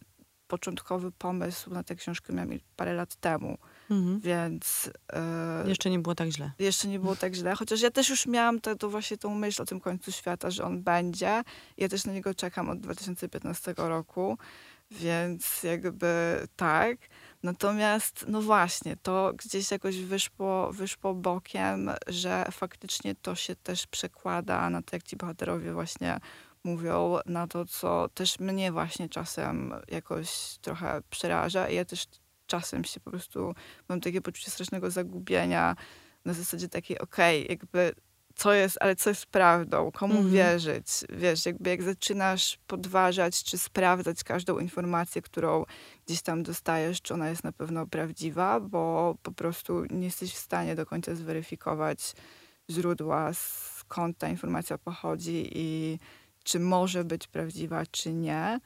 [0.48, 3.58] początkowy pomysł na tę książkę miałam parę lat temu,
[3.92, 4.20] Mhm.
[4.20, 6.52] więc e, Jeszcze nie było tak źle.
[6.60, 7.56] jeszcze nie było tak źle.
[7.56, 10.64] Chociaż ja też już miałam to, to właśnie tą myśl o tym końcu świata, że
[10.64, 11.44] on będzie.
[11.78, 14.38] Ja też na niego czekam od 2015 roku,
[14.92, 16.98] więc jakby tak.
[17.44, 24.70] Natomiast, no właśnie, to gdzieś jakoś wyszło, wyszło bokiem, że faktycznie to się też przekłada
[24.70, 26.20] na to, jak ci bohaterowie właśnie
[26.64, 30.30] mówią, na to, co też mnie właśnie czasem jakoś
[30.62, 31.70] trochę przeraża.
[31.70, 32.06] I ja też
[32.52, 33.54] czasem się po prostu
[33.90, 35.76] mam takie poczucie strasznego zagubienia
[36.26, 37.94] na zasadzie takiej, okej, jakby
[38.36, 40.34] co jest, ale co jest prawdą, komu Mhm.
[40.34, 45.66] wierzyć, wiesz, jakby jak zaczynasz podważać czy sprawdzać każdą informację, którą
[46.06, 50.38] gdzieś tam dostajesz, czy ona jest na pewno prawdziwa, bo po prostu nie jesteś w
[50.38, 52.14] stanie do końca zweryfikować
[52.70, 56.00] źródła, skąd ta informacja pochodzi i
[56.44, 58.60] czy może być prawdziwa, czy nie,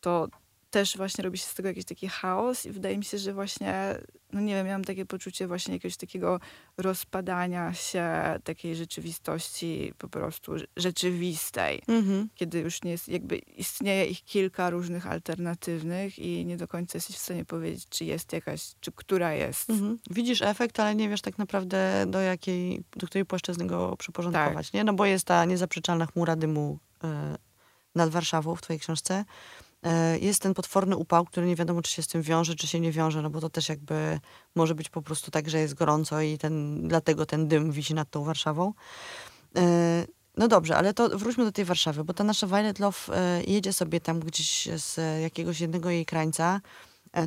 [0.00, 0.28] to
[0.70, 3.98] też właśnie robi się z tego jakiś taki chaos i wydaje mi się, że właśnie,
[4.32, 6.40] no nie wiem, miałam takie poczucie właśnie jakiegoś takiego
[6.76, 8.06] rozpadania się
[8.44, 12.28] takiej rzeczywistości po prostu rze- rzeczywistej, Mhm.
[12.34, 17.16] kiedy już nie jest, jakby istnieje ich kilka różnych alternatywnych i nie do końca jesteś
[17.16, 19.70] w stanie powiedzieć, czy jest jakaś, czy która jest.
[19.70, 19.98] Mhm.
[20.10, 24.84] Widzisz efekt, ale nie wiesz tak naprawdę do jakiej, do której płaszczyzny go przyporządkować, nie?
[24.84, 27.38] No bo jest ta niezaprzeczalna chmura dymu e,
[27.94, 29.24] nad Warszawą w twojej książce.
[29.82, 32.80] E, jest ten potworny upał, który nie wiadomo, czy się z tym wiąże, czy się
[32.80, 34.20] nie wiąże, no bo to też jakby
[34.54, 38.10] może być po prostu tak, że jest gorąco i ten, dlatego ten dym wisi nad
[38.10, 38.72] tą Warszawą.
[39.56, 43.42] E, no dobrze, ale to wróćmy do tej Warszawy, bo ta nasza Violet Love e,
[43.44, 46.60] jedzie sobie tam gdzieś z jakiegoś jednego jej krańca,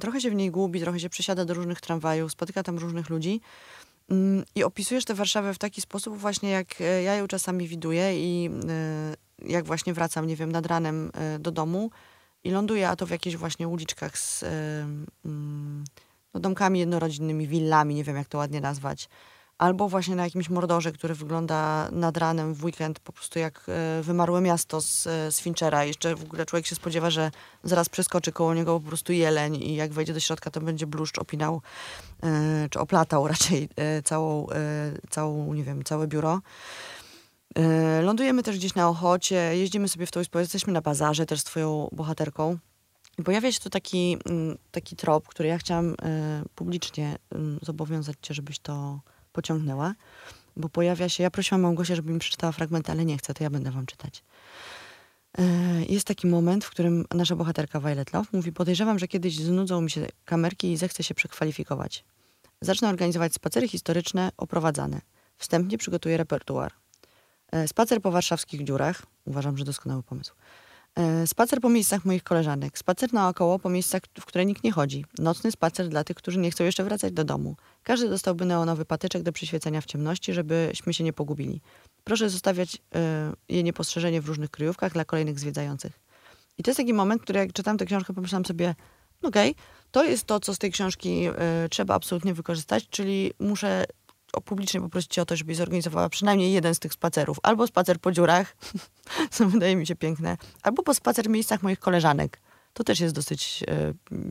[0.01, 3.41] Trochę się w niej gubi, trochę się przesiada do różnych tramwajów, spotyka tam różnych ludzi.
[4.09, 8.49] Mm, I opisujesz tę Warszawę w taki sposób właśnie, jak ja ją czasami widuję i
[9.39, 11.91] jak właśnie wracam, nie wiem, nad ranem do domu
[12.43, 14.43] i ląduję, a to w jakichś właśnie uliczkach z
[15.25, 15.83] mm,
[16.33, 19.09] no, domkami jednorodzinnymi, willami, nie wiem jak to ładnie nazwać.
[19.57, 24.01] Albo właśnie na jakimś mordorze, który wygląda nad ranem w weekend po prostu jak e,
[24.01, 25.85] wymarłe miasto z, e, z Finchera.
[25.85, 27.31] Jeszcze w ogóle człowiek się spodziewa, że
[27.63, 31.19] zaraz przeskoczy koło niego po prostu jeleń i jak wejdzie do środka, to będzie bluszcz
[31.19, 31.61] opinał,
[32.23, 33.69] e, czy oplatał raczej
[34.03, 34.47] całą,
[35.09, 36.41] całą, nie wiem, całe biuro.
[37.55, 41.39] E, lądujemy też gdzieś na Ochocie, jeździmy sobie w tą izbę, jesteśmy na bazarze też
[41.39, 42.57] z twoją bohaterką.
[43.17, 48.15] I pojawia się tu taki, mm, taki trop, który ja chciałam e, publicznie mm, zobowiązać
[48.21, 48.99] cię, żebyś to
[49.31, 49.93] pociągnęła,
[50.57, 53.49] bo pojawia się, ja prosiłam Małgosię, żeby mi przeczytała fragmenty, ale nie chcę, to ja
[53.49, 54.23] będę wam czytać.
[55.37, 55.43] E,
[55.89, 59.91] Jest taki moment, w którym nasza bohaterka Violet Love mówi, podejrzewam, że kiedyś znudzą mi
[59.91, 62.03] się kamerki i zechcę się przekwalifikować.
[62.61, 65.01] Zacznę organizować spacery historyczne oprowadzane.
[65.37, 66.82] Wstępnie przygotuję repertuar.
[67.53, 69.01] E, Spacer po warszawskich dziurach.
[69.25, 70.33] Uważam, że doskonały pomysł.
[70.95, 72.77] E, Spacer po miejscach moich koleżanek.
[72.77, 75.05] Spacer naokoło po miejscach, w które nikt nie chodzi.
[75.19, 77.55] Nocny spacer dla tych, którzy nie chcą jeszcze wracać do domu.
[77.83, 81.61] Każdy dostałby neonowy patyczek do przyświecenia w ciemności, żebyśmy się nie pogubili.
[82.03, 85.99] Proszę zostawiać e, je niepostrzeżenie w różnych kryjówkach dla kolejnych zwiedzających.
[86.57, 88.75] I to jest taki moment, który jak czytałam tę książkę, pomyślałam sobie,
[89.21, 89.55] no okej,
[89.91, 91.29] to jest to, co z tej książki
[91.69, 93.85] trzeba absolutnie wykorzystać, czyli muszę
[94.41, 97.37] publicznie poprosić cię o to, żebyś zorganizowała przynajmniej jeden z tych spacerów.
[97.43, 98.55] Albo spacer po dziurach,
[99.31, 102.39] co wydaje mi się piękne, albo po spacer w miejscach moich koleżanek.
[102.73, 103.63] To też jest dosyć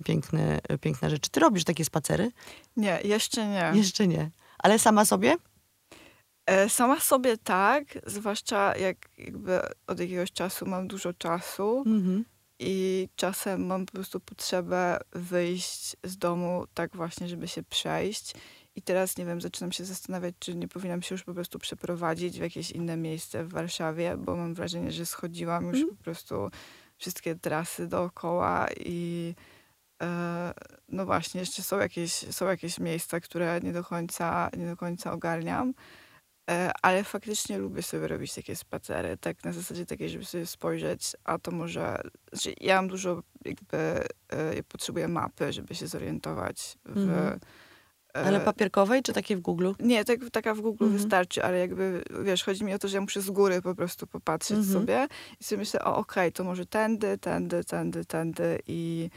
[0.04, 1.22] piękny, e, piękna rzecz.
[1.22, 2.30] Czy ty robisz takie spacery?
[2.76, 3.72] Nie, jeszcze nie.
[3.74, 4.30] Jeszcze nie.
[4.58, 5.36] Ale sama sobie?
[6.46, 12.24] E, Sama sobie tak, zwłaszcza jak jakby od jakiegoś czasu mam dużo czasu Mhm.
[12.58, 18.34] i czasem mam po prostu potrzebę wyjść z domu tak właśnie, żeby się przejść.
[18.76, 22.38] I teraz, nie wiem, zaczynam się zastanawiać, czy nie powinnam się już po prostu przeprowadzić
[22.38, 25.96] w jakieś inne miejsce w Warszawie, bo mam wrażenie, że schodziłam już Mhm.
[25.96, 26.50] po prostu
[26.98, 29.34] wszystkie trasy dookoła i
[30.02, 30.52] e,
[30.88, 35.12] no właśnie, jeszcze są jakieś, są jakieś miejsca, które nie do końca, nie do końca
[35.12, 35.74] ogarniam.
[36.50, 41.16] E, Ale faktycznie lubię sobie robić takie spacery, tak na zasadzie takiej, żeby sobie spojrzeć,
[41.24, 42.02] a to może...
[42.32, 43.76] Znaczy ja mam dużo jakby...
[44.28, 47.18] e, potrzebuję mapy, żeby się zorientować w, Mhm.
[47.28, 47.38] e,
[48.12, 49.72] Ale papierkowej czy takiej w Google?
[49.80, 51.02] Nie, tak, taka w Google Mhm.
[51.02, 54.06] wystarczy, ale jakby, wiesz, chodzi mi o to, że ja muszę z góry po prostu
[54.06, 54.72] popatrzeć Mhm.
[54.80, 55.08] sobie
[55.40, 59.10] i sobie myślę, o okej, to może tędy, tędy, tędy, tędy i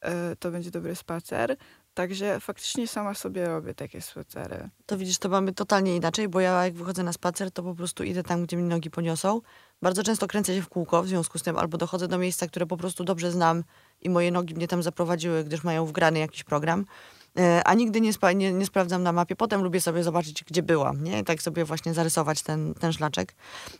[0.00, 1.56] e, to będzie dobry spacer.
[1.94, 4.68] Także faktycznie sama sobie robię takie spacery.
[4.86, 8.04] To widzisz, to mamy totalnie inaczej, bo ja jak wychodzę na spacer, to po prostu
[8.04, 9.40] idę tam, gdzie mi nogi poniosą.
[9.82, 12.66] Bardzo często kręcę się w kółko w związku z tym, albo dochodzę do miejsca, które
[12.66, 13.64] po prostu dobrze znam
[14.00, 16.84] i moje nogi mnie tam zaprowadziły, gdyż mają wgrany jakiś program.
[17.38, 19.36] E, A nigdy nie, spa- nie, nie sprawdzam na mapie.
[19.36, 21.18] Potem lubię sobie zobaczyć, gdzie byłam, nie?
[21.20, 23.34] I tak sobie właśnie zarysować ten, ten szlaczek.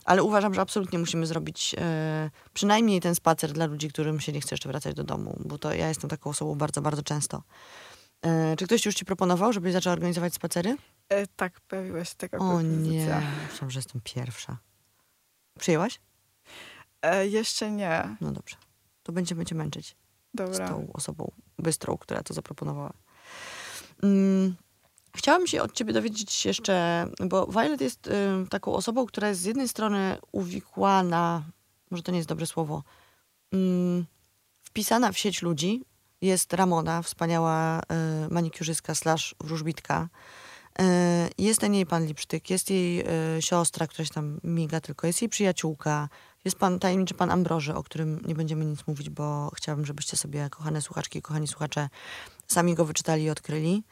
[0.05, 4.41] Ale uważam, że absolutnie musimy zrobić e, przynajmniej ten spacer dla ludzi, którym się nie
[4.41, 7.43] chce jeszcze wracać do domu, bo to ja jestem taką osobą bardzo, bardzo często.
[8.23, 10.77] E, czy ktoś już ci proponował, żebyś zaczęła organizować spacery?
[11.09, 13.23] E, tak, pojawiła się taka O nie, propozycja.
[13.51, 14.57] myślałam, że jestem pierwsza.
[15.59, 16.01] Przyjęłaś?
[17.03, 18.17] E, jeszcze nie.
[18.21, 18.57] No dobrze.
[19.03, 19.95] To będziemy cię męczyć z
[20.35, 20.69] Dobra.
[20.69, 22.93] tą osobą bystrą, która to zaproponowała.
[24.03, 24.55] Mm,
[25.17, 28.11] chciałam się od ciebie dowiedzieć jeszcze, bo Violet jest y,
[28.51, 31.43] taką osobą, która jest z jednej strony uwikłana,
[31.91, 32.83] może to nie jest dobre słowo,
[33.53, 34.07] mm,
[34.63, 35.83] wpisana w sieć ludzi.
[36.21, 37.83] Jest Ramona, wspaniała y,
[38.31, 40.09] manikiurzystka slash wróżbitka.
[40.81, 40.85] Y,
[41.39, 43.01] Jest ten jej pan Lipsztyk, jest jej
[43.37, 46.09] y, siostra, która się tam miga tylko, jest jej przyjaciółka,
[46.45, 50.51] jest pan tajemniczy pan Ambroży, o którym nie będziemy nic mówić, bo chciałabym, żebyście sobie,
[50.51, 51.89] kochane słuchaczki kochani słuchacze,
[52.49, 53.85] sami go wyczytali i odkryli.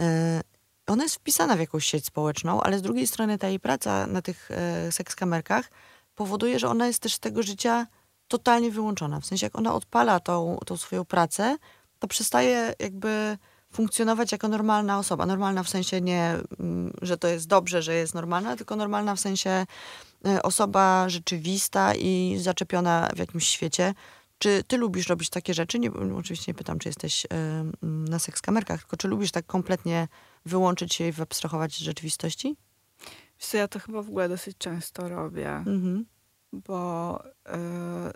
[0.00, 0.40] E,
[0.86, 4.22] Ona jest wpisana w jakąś sieć społeczną, ale z drugiej strony ta jej praca na
[4.22, 5.70] tych e, sekskamerkach
[6.14, 7.86] powoduje, że ona jest też z tego życia
[8.28, 9.20] totalnie wyłączona.
[9.20, 11.56] W sensie, jak ona odpala tą, tą swoją pracę,
[11.98, 13.38] to przestaje jakby
[13.72, 15.26] funkcjonować jako normalna osoba.
[15.26, 19.20] Normalna w sensie nie, mm, że to jest dobrze, że jest normalna, tylko normalna w
[19.20, 19.66] sensie
[20.26, 23.94] e, osoba rzeczywista i zaczepiona w jakimś świecie.
[24.38, 25.78] Czy ty lubisz robić takie rzeczy?
[25.78, 30.08] Nie, oczywiście nie pytam, czy jesteś e, na sekskamerkach, tylko czy lubisz tak kompletnie
[30.46, 32.56] wyłączyć się i wyabstrahować z rzeczywistości?
[33.40, 35.50] Wiesz co, ja to chyba w ogóle dosyć często robię.
[35.50, 36.04] Mhm.
[36.52, 38.10] bo e,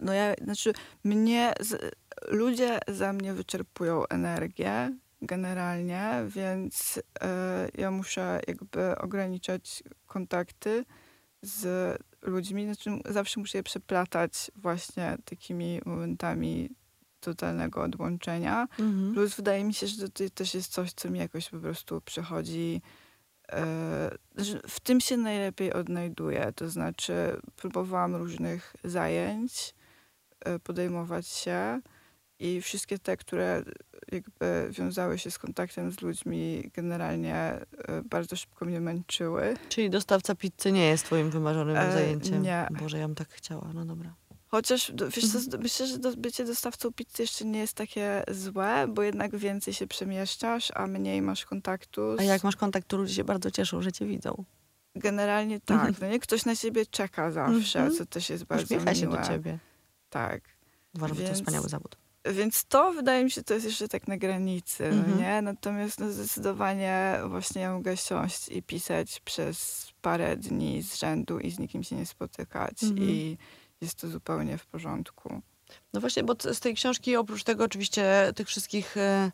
[0.00, 0.72] no ja, znaczy
[1.04, 1.94] mnie, z,
[2.28, 10.84] ludzie za mnie wyczerpują energię generalnie, więc e, ja muszę jakby ograniczać kontakty
[11.42, 16.70] z ludźmi, znaczy zawsze muszę je przeplatać właśnie takimi momentami
[17.20, 18.68] totalnego odłączenia.
[18.78, 19.14] Mhm.
[19.14, 22.82] Plus wydaje mi się, że to też jest coś, co mi jakoś po prostu przychodzi.
[23.52, 24.10] e,
[24.68, 26.52] w tym się najlepiej odnajduję.
[26.56, 29.74] To znaczy, próbowałam różnych zajęć
[30.40, 31.80] e, podejmować się
[32.42, 33.62] i wszystkie te, które
[34.12, 37.66] jakby wiązały się z kontaktem z ludźmi, generalnie e,
[38.04, 39.56] bardzo szybko mnie męczyły.
[39.68, 42.42] Czyli dostawca pizzy nie jest twoim wymarzonym E, zajęciem?
[42.42, 42.68] nie.
[42.80, 44.14] Boże, ja bym tak chciała, no dobra.
[44.48, 45.62] Chociaż wiesz, co, Mhm.
[45.62, 49.86] myślę, że do, bycie dostawcą pizzy jeszcze nie jest takie złe, bo jednak więcej się
[49.86, 52.16] przemieszczasz, a mniej masz kontaktu.
[52.16, 52.20] Z...
[52.20, 54.44] A jak masz kontakt, to ludzie się bardzo cieszą, że cię widzą.
[54.96, 56.00] Generalnie tak.
[56.00, 57.98] No nie ktoś na ciebie czeka zawsze, Mhm.
[57.98, 59.18] co też jest bardzo Uśmiecha się miłe.
[59.20, 59.58] do ciebie.
[60.10, 60.40] Tak.
[60.94, 61.96] Uważam, że to Więc- wspaniały zawód.
[62.24, 65.10] Więc to wydaje mi się, to jest jeszcze tak na granicy, Mhm.
[65.10, 65.42] no nie?
[65.42, 71.50] Natomiast no zdecydowanie właśnie ja mogę siąść i pisać przez parę dni z rzędu i
[71.50, 73.08] z nikim się nie spotykać Mhm.
[73.08, 73.38] i
[73.80, 75.42] jest to zupełnie w porządku.
[75.92, 79.30] No właśnie, bo z tej książki oprócz tego oczywiście tych wszystkich e,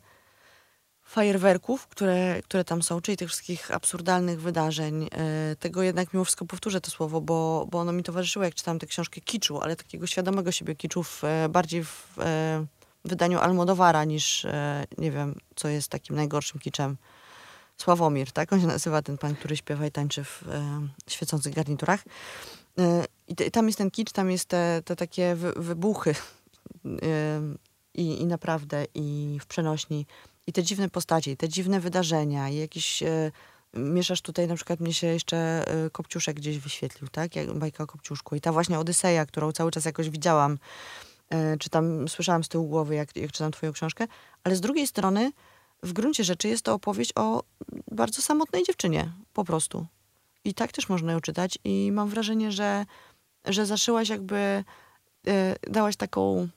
[1.02, 6.44] fajerwerków, które, które tam są, czyli tych wszystkich absurdalnych wydarzeń, e, tego jednak mimo wszystko
[6.44, 10.06] powtórzę to słowo, bo, bo ono mi towarzyszyło, jak czytałam tę książkę kiczu, ale takiego
[10.06, 12.14] świadomego siebie kiczu w, e, bardziej w
[13.08, 16.96] wydaniu Almodowara niż, e, nie wiem, co jest takim najgorszym kiczem.
[17.76, 18.52] Sławomir, tak?
[18.52, 22.04] On się nazywa, ten pan, który śpiewa i tańczy w e, świecących garniturach.
[22.78, 26.14] E, I, tam jest ten kicz, tam jest te, te takie wy, wybuchy
[27.94, 30.06] i, i naprawdę, i w przenośni.
[30.46, 33.02] I te dziwne postacie, i te dziwne wydarzenia, i jakieś...
[33.74, 37.36] Mieszasz tutaj, na przykład mnie się jeszcze Kopciuszek gdzieś wyświetlił, tak?
[37.36, 38.36] Jak bajka o Kopciuszku.
[38.36, 40.58] I ta właśnie Odyseja, którą cały czas jakoś widziałam,
[41.58, 44.06] czy tam słyszałam z tyłu głowy, jak, jak czytam twoją książkę.
[44.44, 45.32] Ale z drugiej strony,
[45.82, 47.42] w gruncie rzeczy jest to opowieść o
[47.90, 49.86] bardzo samotnej dziewczynie, po prostu.
[50.44, 52.86] I tak też można ją czytać i mam wrażenie, że,
[53.44, 54.64] że zaszyłaś jakby,
[55.26, 56.48] e, dałaś taką,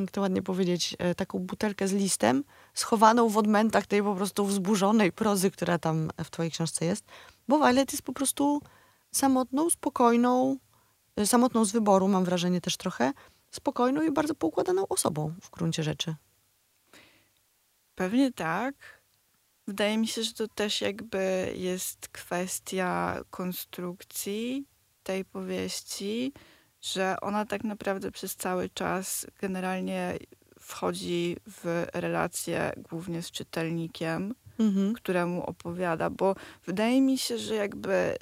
[0.00, 4.46] jak to ładnie powiedzieć, e, taką butelkę z listem, schowaną w odmętach tej po prostu
[4.46, 7.04] wzburzonej prozy, która tam w twojej książce jest.
[7.48, 8.62] Bo Violet jest po prostu
[9.12, 10.56] samotną, spokojną,
[11.16, 13.12] e, samotną z wyboru, mam wrażenie też trochę,
[13.50, 16.14] spokojną i bardzo poukładaną osobą w gruncie rzeczy.
[17.94, 18.74] Pewnie tak.
[19.66, 24.66] Wydaje mi się, że to też jakby jest kwestia konstrukcji
[25.02, 26.32] tej powieści,
[26.80, 30.18] że ona tak naprawdę przez cały czas generalnie
[30.60, 34.92] wchodzi w relację głównie z czytelnikiem Mhm.
[34.94, 36.34] któremu opowiada, bo
[36.66, 38.16] wydaje mi się, że jakby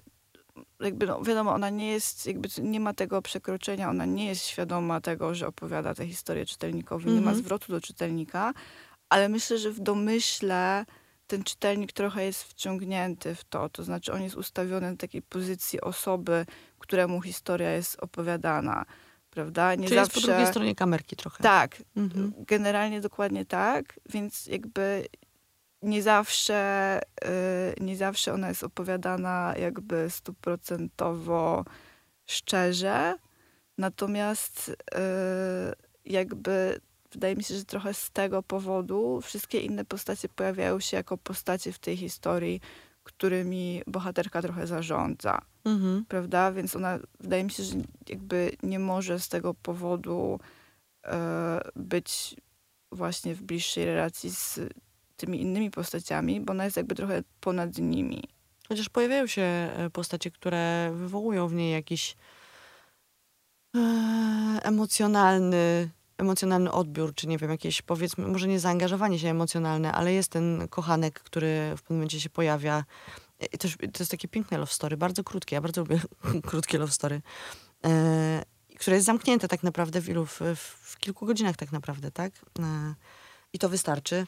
[0.80, 5.00] jakby, no, wiadomo, ona nie jest, jakby nie ma tego przekroczenia, ona nie jest świadoma
[5.00, 7.36] tego, że opowiada tę historię czytelnikowi, nie ma Mhm.
[7.36, 8.52] zwrotu do czytelnika,
[9.08, 10.84] ale myślę, że w domyśle
[11.26, 15.80] ten czytelnik trochę jest wciągnięty w to, to znaczy on jest ustawiony na takiej pozycji
[15.80, 16.46] osoby,
[16.78, 18.84] któremu historia jest opowiadana,
[19.30, 19.74] prawda?
[19.74, 20.32] Nie Czyli jest po zawsze...
[20.32, 21.42] drugiej stronie kamerki trochę.
[21.42, 22.32] Tak, Mhm.
[22.38, 25.06] generalnie dokładnie tak, więc jakby
[25.86, 27.00] nie zawsze,
[27.78, 31.64] y, nie zawsze ona jest opowiadana jakby stuprocentowo
[32.26, 33.14] szczerze,
[33.78, 34.74] natomiast y,
[36.04, 36.80] jakby
[37.12, 41.72] wydaje mi się, że trochę z tego powodu wszystkie inne postacie pojawiają się jako postacie
[41.72, 42.60] w tej historii,
[43.02, 46.04] którymi bohaterka trochę zarządza Mhm.
[46.08, 46.52] prawda?
[46.52, 47.74] Więc ona, wydaje mi się, że
[48.08, 50.40] jakby nie może z tego powodu
[51.04, 52.36] e, być
[52.92, 54.60] właśnie w bliższej relacji z
[55.16, 58.22] tymi innymi postaciami, bo ona jest jakby trochę ponad nimi.
[58.68, 62.16] Chociaż pojawiają się e, postacie, które wywołują w niej jakiś
[63.76, 63.80] e,
[64.62, 70.28] emocjonalny, emocjonalny odbiór, czy nie wiem, jakieś powiedzmy, może nie zaangażowanie się emocjonalne, ale jest
[70.30, 72.84] ten kochanek, który w pewnym momencie się pojawia.
[73.52, 76.00] I też, to jest takie piękne love story, bardzo krótkie, ja bardzo lubię
[76.50, 77.22] krótkie love story,
[77.84, 78.42] e,
[78.78, 82.32] które jest zamknięte tak naprawdę w ilu, w, w kilku godzinach tak naprawdę, tak?
[82.58, 82.94] E,
[83.52, 84.26] I to wystarczy.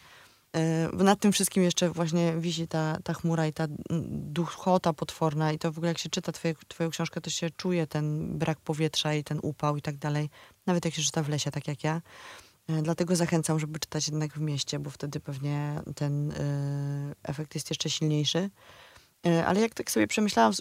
[0.92, 3.66] Bo nad tym wszystkim jeszcze właśnie wisi ta, ta chmura i ta
[4.10, 7.86] duchota potworna i to w ogóle jak się czyta twoje, twoją książkę, to się czuje
[7.86, 10.30] ten brak powietrza i ten upał i tak dalej.
[10.66, 12.02] Nawet jak się czyta w lesie, tak jak ja.
[12.68, 16.34] E, Dlatego zachęcam, żeby czytać jednak w mieście, bo wtedy pewnie ten e,
[17.22, 18.50] efekt jest jeszcze silniejszy.
[19.46, 20.52] Ale jak tak sobie przemyślałam,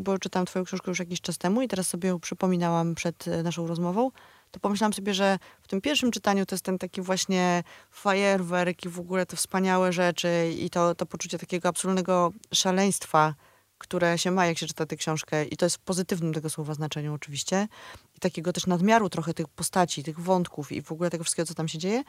[0.00, 3.66] bo czytałam twoją książkę już jakiś czas temu i teraz sobie ją przypominałam przed naszą
[3.66, 4.10] rozmową,
[4.54, 8.88] to pomyślałam sobie, że w tym pierwszym czytaniu to jest ten taki właśnie fajerwerk i
[8.88, 13.34] w ogóle te wspaniałe rzeczy i to, to poczucie takiego absolutnego szaleństwa,
[13.78, 16.74] które się ma, jak się czyta tę książkę i to jest w pozytywnym tego słowa
[16.74, 17.68] znaczeniu oczywiście
[18.16, 21.54] i takiego też nadmiaru trochę tych postaci, tych wątków i w ogóle tego wszystkiego, co
[21.54, 22.02] tam się dzieje.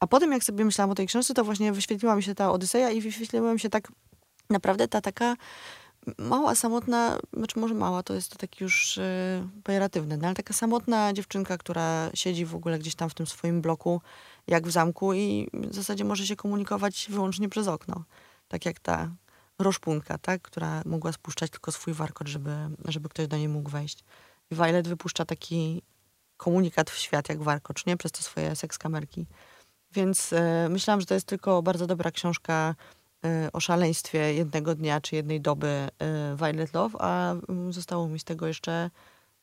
[0.00, 2.90] A potem jak sobie myślałam o tej książce, to właśnie wyświetliła mi się ta Odyseja
[2.90, 3.92] i wyświetliła mi się tak
[4.50, 5.36] naprawdę ta taka
[6.18, 11.12] mała, samotna, znaczy może mała, to jest to taki już yy, no ale taka samotna
[11.12, 14.00] dziewczynka, która siedzi w ogóle gdzieś tam w tym swoim bloku,
[14.46, 18.04] jak w zamku i w zasadzie może się komunikować wyłącznie przez okno.
[18.48, 19.10] Tak jak ta
[19.58, 20.42] roszpunka, tak?
[20.42, 22.50] która mogła spuszczać tylko swój warkot, żeby,
[22.88, 24.04] żeby ktoś do niej mógł wejść.
[24.50, 25.82] I Violet wypuszcza taki
[26.36, 27.96] komunikat w świat jak warkocz, nie?
[27.96, 29.26] Przez te swoje sekskamerki.
[29.92, 32.74] Więc e, myślałam, że to jest tylko bardzo dobra książka
[33.52, 35.88] o szaleństwie jednego dnia czy jednej doby e,
[36.36, 38.90] Violet Love, a mm, zostało mi z tego jeszcze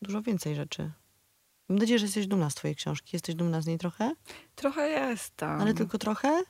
[0.01, 0.91] dużo więcej rzeczy.
[1.69, 3.09] Mam nadzieję, że jesteś dumna z twojej książki.
[3.13, 4.11] Jesteś dumna z niej trochę?
[4.55, 5.61] Trochę jestem.
[5.61, 6.43] Ale tylko trochę?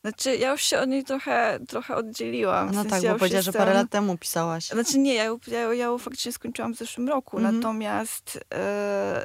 [0.00, 2.68] Znaczy, ja już się od niej trochę, trochę oddzieliłam.
[2.68, 4.66] A W no sensie tak, ja bo już powiedziałaś, że jestem- parę lat temu pisałaś.
[4.68, 7.56] Znaczy nie, ja ją, ja, ją- ja ją faktycznie skończyłam w zeszłym roku, Mhm.
[7.56, 9.24] natomiast e,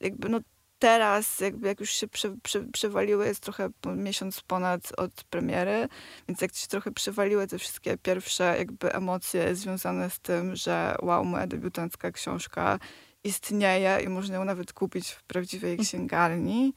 [0.00, 0.38] jakby no
[0.78, 5.88] teraz, jakby jak już się prze, prze, przewaliły, jest trochę miesiąc ponad od premiery,
[6.28, 11.24] więc jak się trochę przewaliły te wszystkie pierwsze jakby emocje związane z tym, że wow,
[11.24, 12.78] moja debiutancka książka
[13.24, 16.74] istnieje i można ją nawet kupić w prawdziwej księgarni,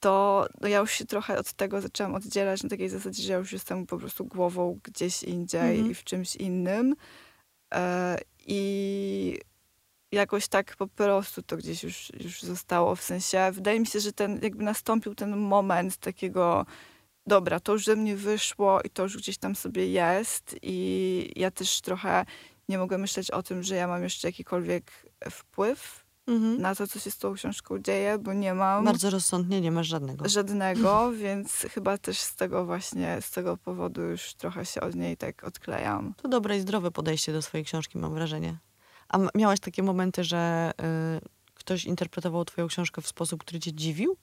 [0.00, 3.38] to no ja już się trochę od tego zaczęłam oddzielać na takiej zasadzie, że ja
[3.38, 5.90] już jestem po prostu głową gdzieś indziej Mhm.
[5.90, 6.94] i w czymś innym.
[7.74, 9.40] E, I
[10.12, 12.96] jakoś tak po prostu to gdzieś już, już zostało.
[12.96, 16.66] W sensie, wydaje mi się, że ten jakby nastąpił ten moment takiego
[17.26, 21.50] dobra, to już ze mnie wyszło i to już gdzieś tam sobie jest i ja
[21.50, 22.24] też trochę
[22.68, 24.92] nie mogę myśleć o tym, że ja mam jeszcze jakikolwiek
[25.30, 26.60] wpływ Mhm.
[26.60, 29.86] na to, co się z tą książką dzieje, bo nie mam Bardzo rozsądnie, nie masz
[29.86, 30.28] żadnego.
[30.28, 35.16] żadnego, więc chyba też z tego właśnie, z tego powodu już trochę się od niej
[35.16, 36.14] tak odklejam.
[36.22, 38.58] To dobre i zdrowe podejście do swojej książki, mam wrażenie.
[39.10, 40.70] A miałaś takie momenty, że
[41.16, 44.16] y, ktoś interpretował twoją książkę w sposób, który cię dziwił?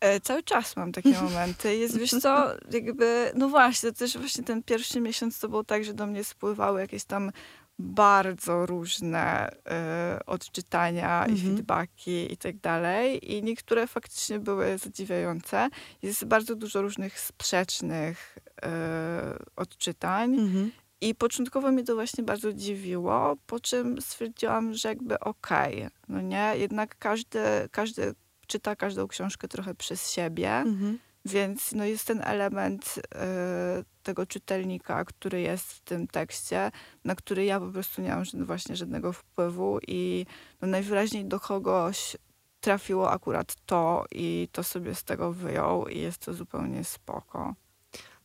[0.00, 1.76] E, cały czas mam takie momenty.
[1.76, 5.94] Jest, wiesz co, jakby, no właśnie, też właśnie ten pierwszy miesiąc to było tak, że
[5.94, 7.30] do mnie spływały jakieś tam
[7.78, 11.56] bardzo różne e, odczytania i Mhm.
[11.56, 13.32] feedbacki i tak dalej.
[13.34, 15.68] I niektóre faktycznie były zadziwiające.
[16.02, 20.34] Jest bardzo dużo różnych sprzecznych e, odczytań.
[20.34, 20.70] Mhm.
[21.00, 26.52] I początkowo mnie to właśnie bardzo dziwiło, po czym stwierdziłam, że jakby okej, no nie,
[26.56, 27.38] jednak każdy,
[27.70, 28.14] każdy
[28.46, 30.98] czyta każdą książkę trochę przez siebie, Mhm.
[31.24, 36.70] więc no jest ten element e, tego czytelnika, który jest w tym tekście,
[37.04, 40.26] na który ja po prostu nie mam właśnie żadnego wpływu i
[40.62, 42.16] no najwyraźniej do kogoś
[42.60, 47.54] trafiło akurat to i to sobie z tego wyjął i jest to zupełnie spoko.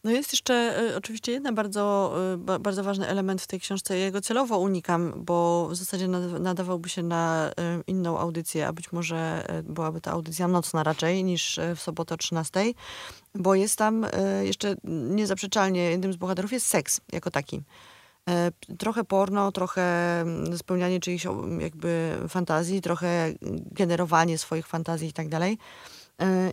[0.03, 3.97] No jest jeszcze y, oczywiście jeden bardzo, y, ba, bardzo ważny element w tej książce.
[3.97, 8.73] Ja jego celowo unikam, bo w zasadzie nad, nadawałby się na y, inną audycję, a
[8.73, 12.59] być może byłaby to audycja nocna raczej niż w sobotę o 13,
[13.35, 14.05] bo jest tam
[14.41, 17.61] jeszcze niezaprzeczalnie jednym z bohaterów jest seks jako taki.
[18.79, 19.81] Trochę porno, trochę
[20.21, 21.27] mm, spełnianie czyichś
[21.59, 23.33] jakby fantazji, trochę
[23.71, 25.57] generowanie swoich fantazji i tak dalej.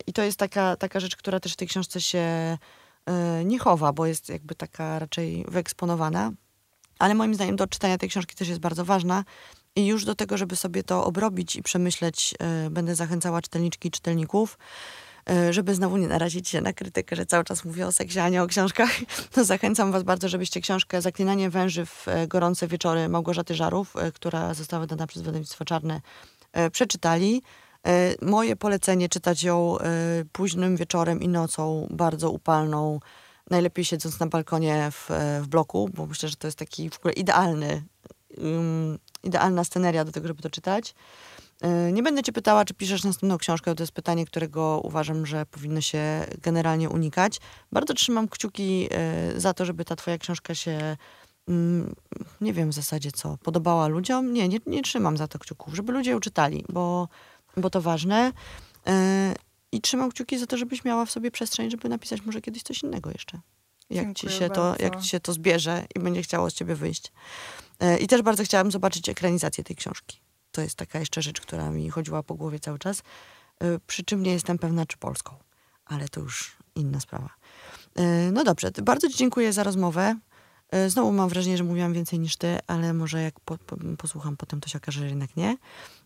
[0.07, 2.57] I to jest taka, taka rzecz, która też w tej książce się
[3.45, 6.31] nie chowa, bo jest jakby taka raczej wyeksponowana.
[6.99, 9.23] Ale moim zdaniem do czytania tej książki też jest bardzo ważna.
[9.75, 12.35] I już do tego, żeby sobie to obrobić i przemyśleć,
[12.65, 14.57] y, będę zachęcała czytelniczki i czytelników,
[15.29, 18.29] y, żeby znowu nie narazić się na krytykę, że cały czas mówię o seksie, a
[18.29, 18.91] nie o książkach,
[19.31, 24.11] to zachęcam was bardzo, żebyście książkę Zaklinanie węży w e, gorące wieczory Małgorzaty Żarów, e,
[24.11, 26.01] która została wydana przez wydawnictwo Czarne,
[26.53, 27.41] e, przeczytali.
[27.87, 29.85] E, Moje polecenie czytać ją e,
[30.31, 32.99] późnym wieczorem i nocą, bardzo upalną,
[33.49, 36.99] najlepiej siedząc na balkonie w, e, w bloku, bo myślę, że to jest taki w
[36.99, 37.83] ogóle idealny,
[38.37, 40.95] um, idealna sceneria do tego, żeby to czytać.
[41.93, 45.81] Nie będę cię pytała, czy piszesz następną książkę, to jest pytanie, którego uważam, że powinno
[45.81, 47.39] się generalnie unikać.
[47.71, 48.89] Bardzo trzymam kciuki
[49.35, 50.97] za to, żeby ta twoja książka się
[52.41, 54.33] nie wiem w zasadzie co, podobała ludziom.
[54.33, 57.07] Nie, nie, nie trzymam za to kciuków, żeby ludzie ją czytali, bo,
[57.57, 58.31] bo to ważne.
[58.87, 59.35] E,
[59.71, 62.83] I trzymam kciuki za to, żebyś miała w sobie przestrzeń, żeby napisać może kiedyś coś
[62.83, 63.39] innego jeszcze.
[63.89, 67.11] Jak ci, się to, jak ci się to zbierze i będzie chciało z ciebie wyjść.
[67.79, 70.21] E, I też bardzo chciałam zobaczyć ekranizację tej książki.
[70.51, 73.03] To jest taka jeszcze rzecz, która mi chodziła po głowie cały czas.
[73.59, 75.35] E, Przy czym nie jestem pewna, czy polską.
[75.85, 77.29] Ale to już inna sprawa.
[78.31, 80.15] No dobrze, bardzo Ci dziękuję za rozmowę.
[80.71, 84.37] E, Znowu mam wrażenie, że mówiłam więcej niż ty, ale może jak po, po, posłucham
[84.37, 85.57] potem, to się okaże, że jednak nie.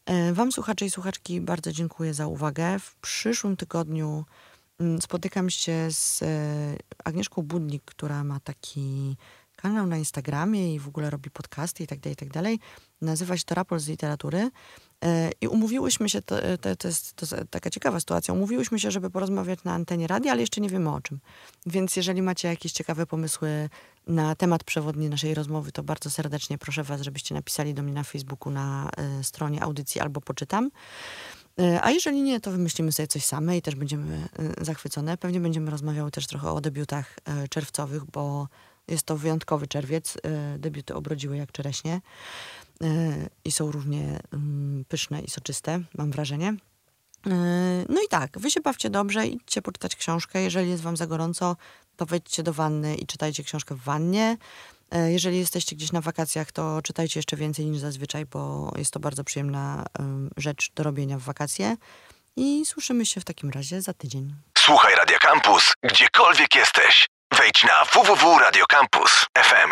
[0.05, 2.79] E, Wam, słuchacze i słuchaczki, bardzo dziękuję za uwagę.
[2.79, 4.25] W przyszłym tygodniu
[4.79, 6.27] mm, spotykam się z e,
[7.03, 9.17] Agnieszką Budnik, która ma taki
[9.55, 12.59] kanał na Instagramie i w ogóle robi podcasty i tak dalej, i tak dalej.
[13.01, 14.49] Nazywa się to Raport z literatury.
[15.03, 18.91] E, I umówiłyśmy się, to, to, to, jest, to jest taka ciekawa sytuacja, umówiłyśmy się,
[18.91, 21.19] żeby porozmawiać na antenie radia, ale jeszcze nie wiemy o czym.
[21.65, 23.69] Więc jeżeli macie jakieś ciekawe pomysły
[24.07, 28.03] na temat przewodni naszej rozmowy, to bardzo serdecznie proszę was, żebyście napisali do mnie na
[28.03, 30.71] Facebooku, na e, stronie audycji albo poczytam.
[31.59, 34.27] E, A jeżeli nie, to wymyślimy sobie coś same i też będziemy
[34.59, 35.17] e, zachwycone.
[35.17, 38.47] Pewnie będziemy rozmawiały też trochę o debiutach e, czerwcowych, bo
[38.87, 40.17] jest to wyjątkowy czerwiec.
[40.23, 42.01] E, Debiuty obrodziły jak czereśnie e,
[43.45, 46.47] i są równie mm, pyszne i soczyste, mam wrażenie.
[47.27, 47.29] E,
[47.89, 50.41] No i tak, wy się bawcie dobrze, idźcie poczytać książkę.
[50.41, 51.55] Jeżeli jest wam za gorąco,
[51.95, 54.37] to wejdźcie do wanny i czytajcie książkę w wannie.
[54.91, 58.99] E, Jeżeli jesteście gdzieś na wakacjach, to czytajcie jeszcze więcej niż zazwyczaj, bo jest to
[58.99, 61.77] bardzo przyjemna em, rzecz do robienia w wakacje.
[62.35, 64.35] I słyszymy się w takim razie za tydzień.
[64.57, 67.07] Słuchaj Radio Campus, gdziekolwiek jesteś.
[67.37, 69.71] Wejdź na www.radiocampus.fm.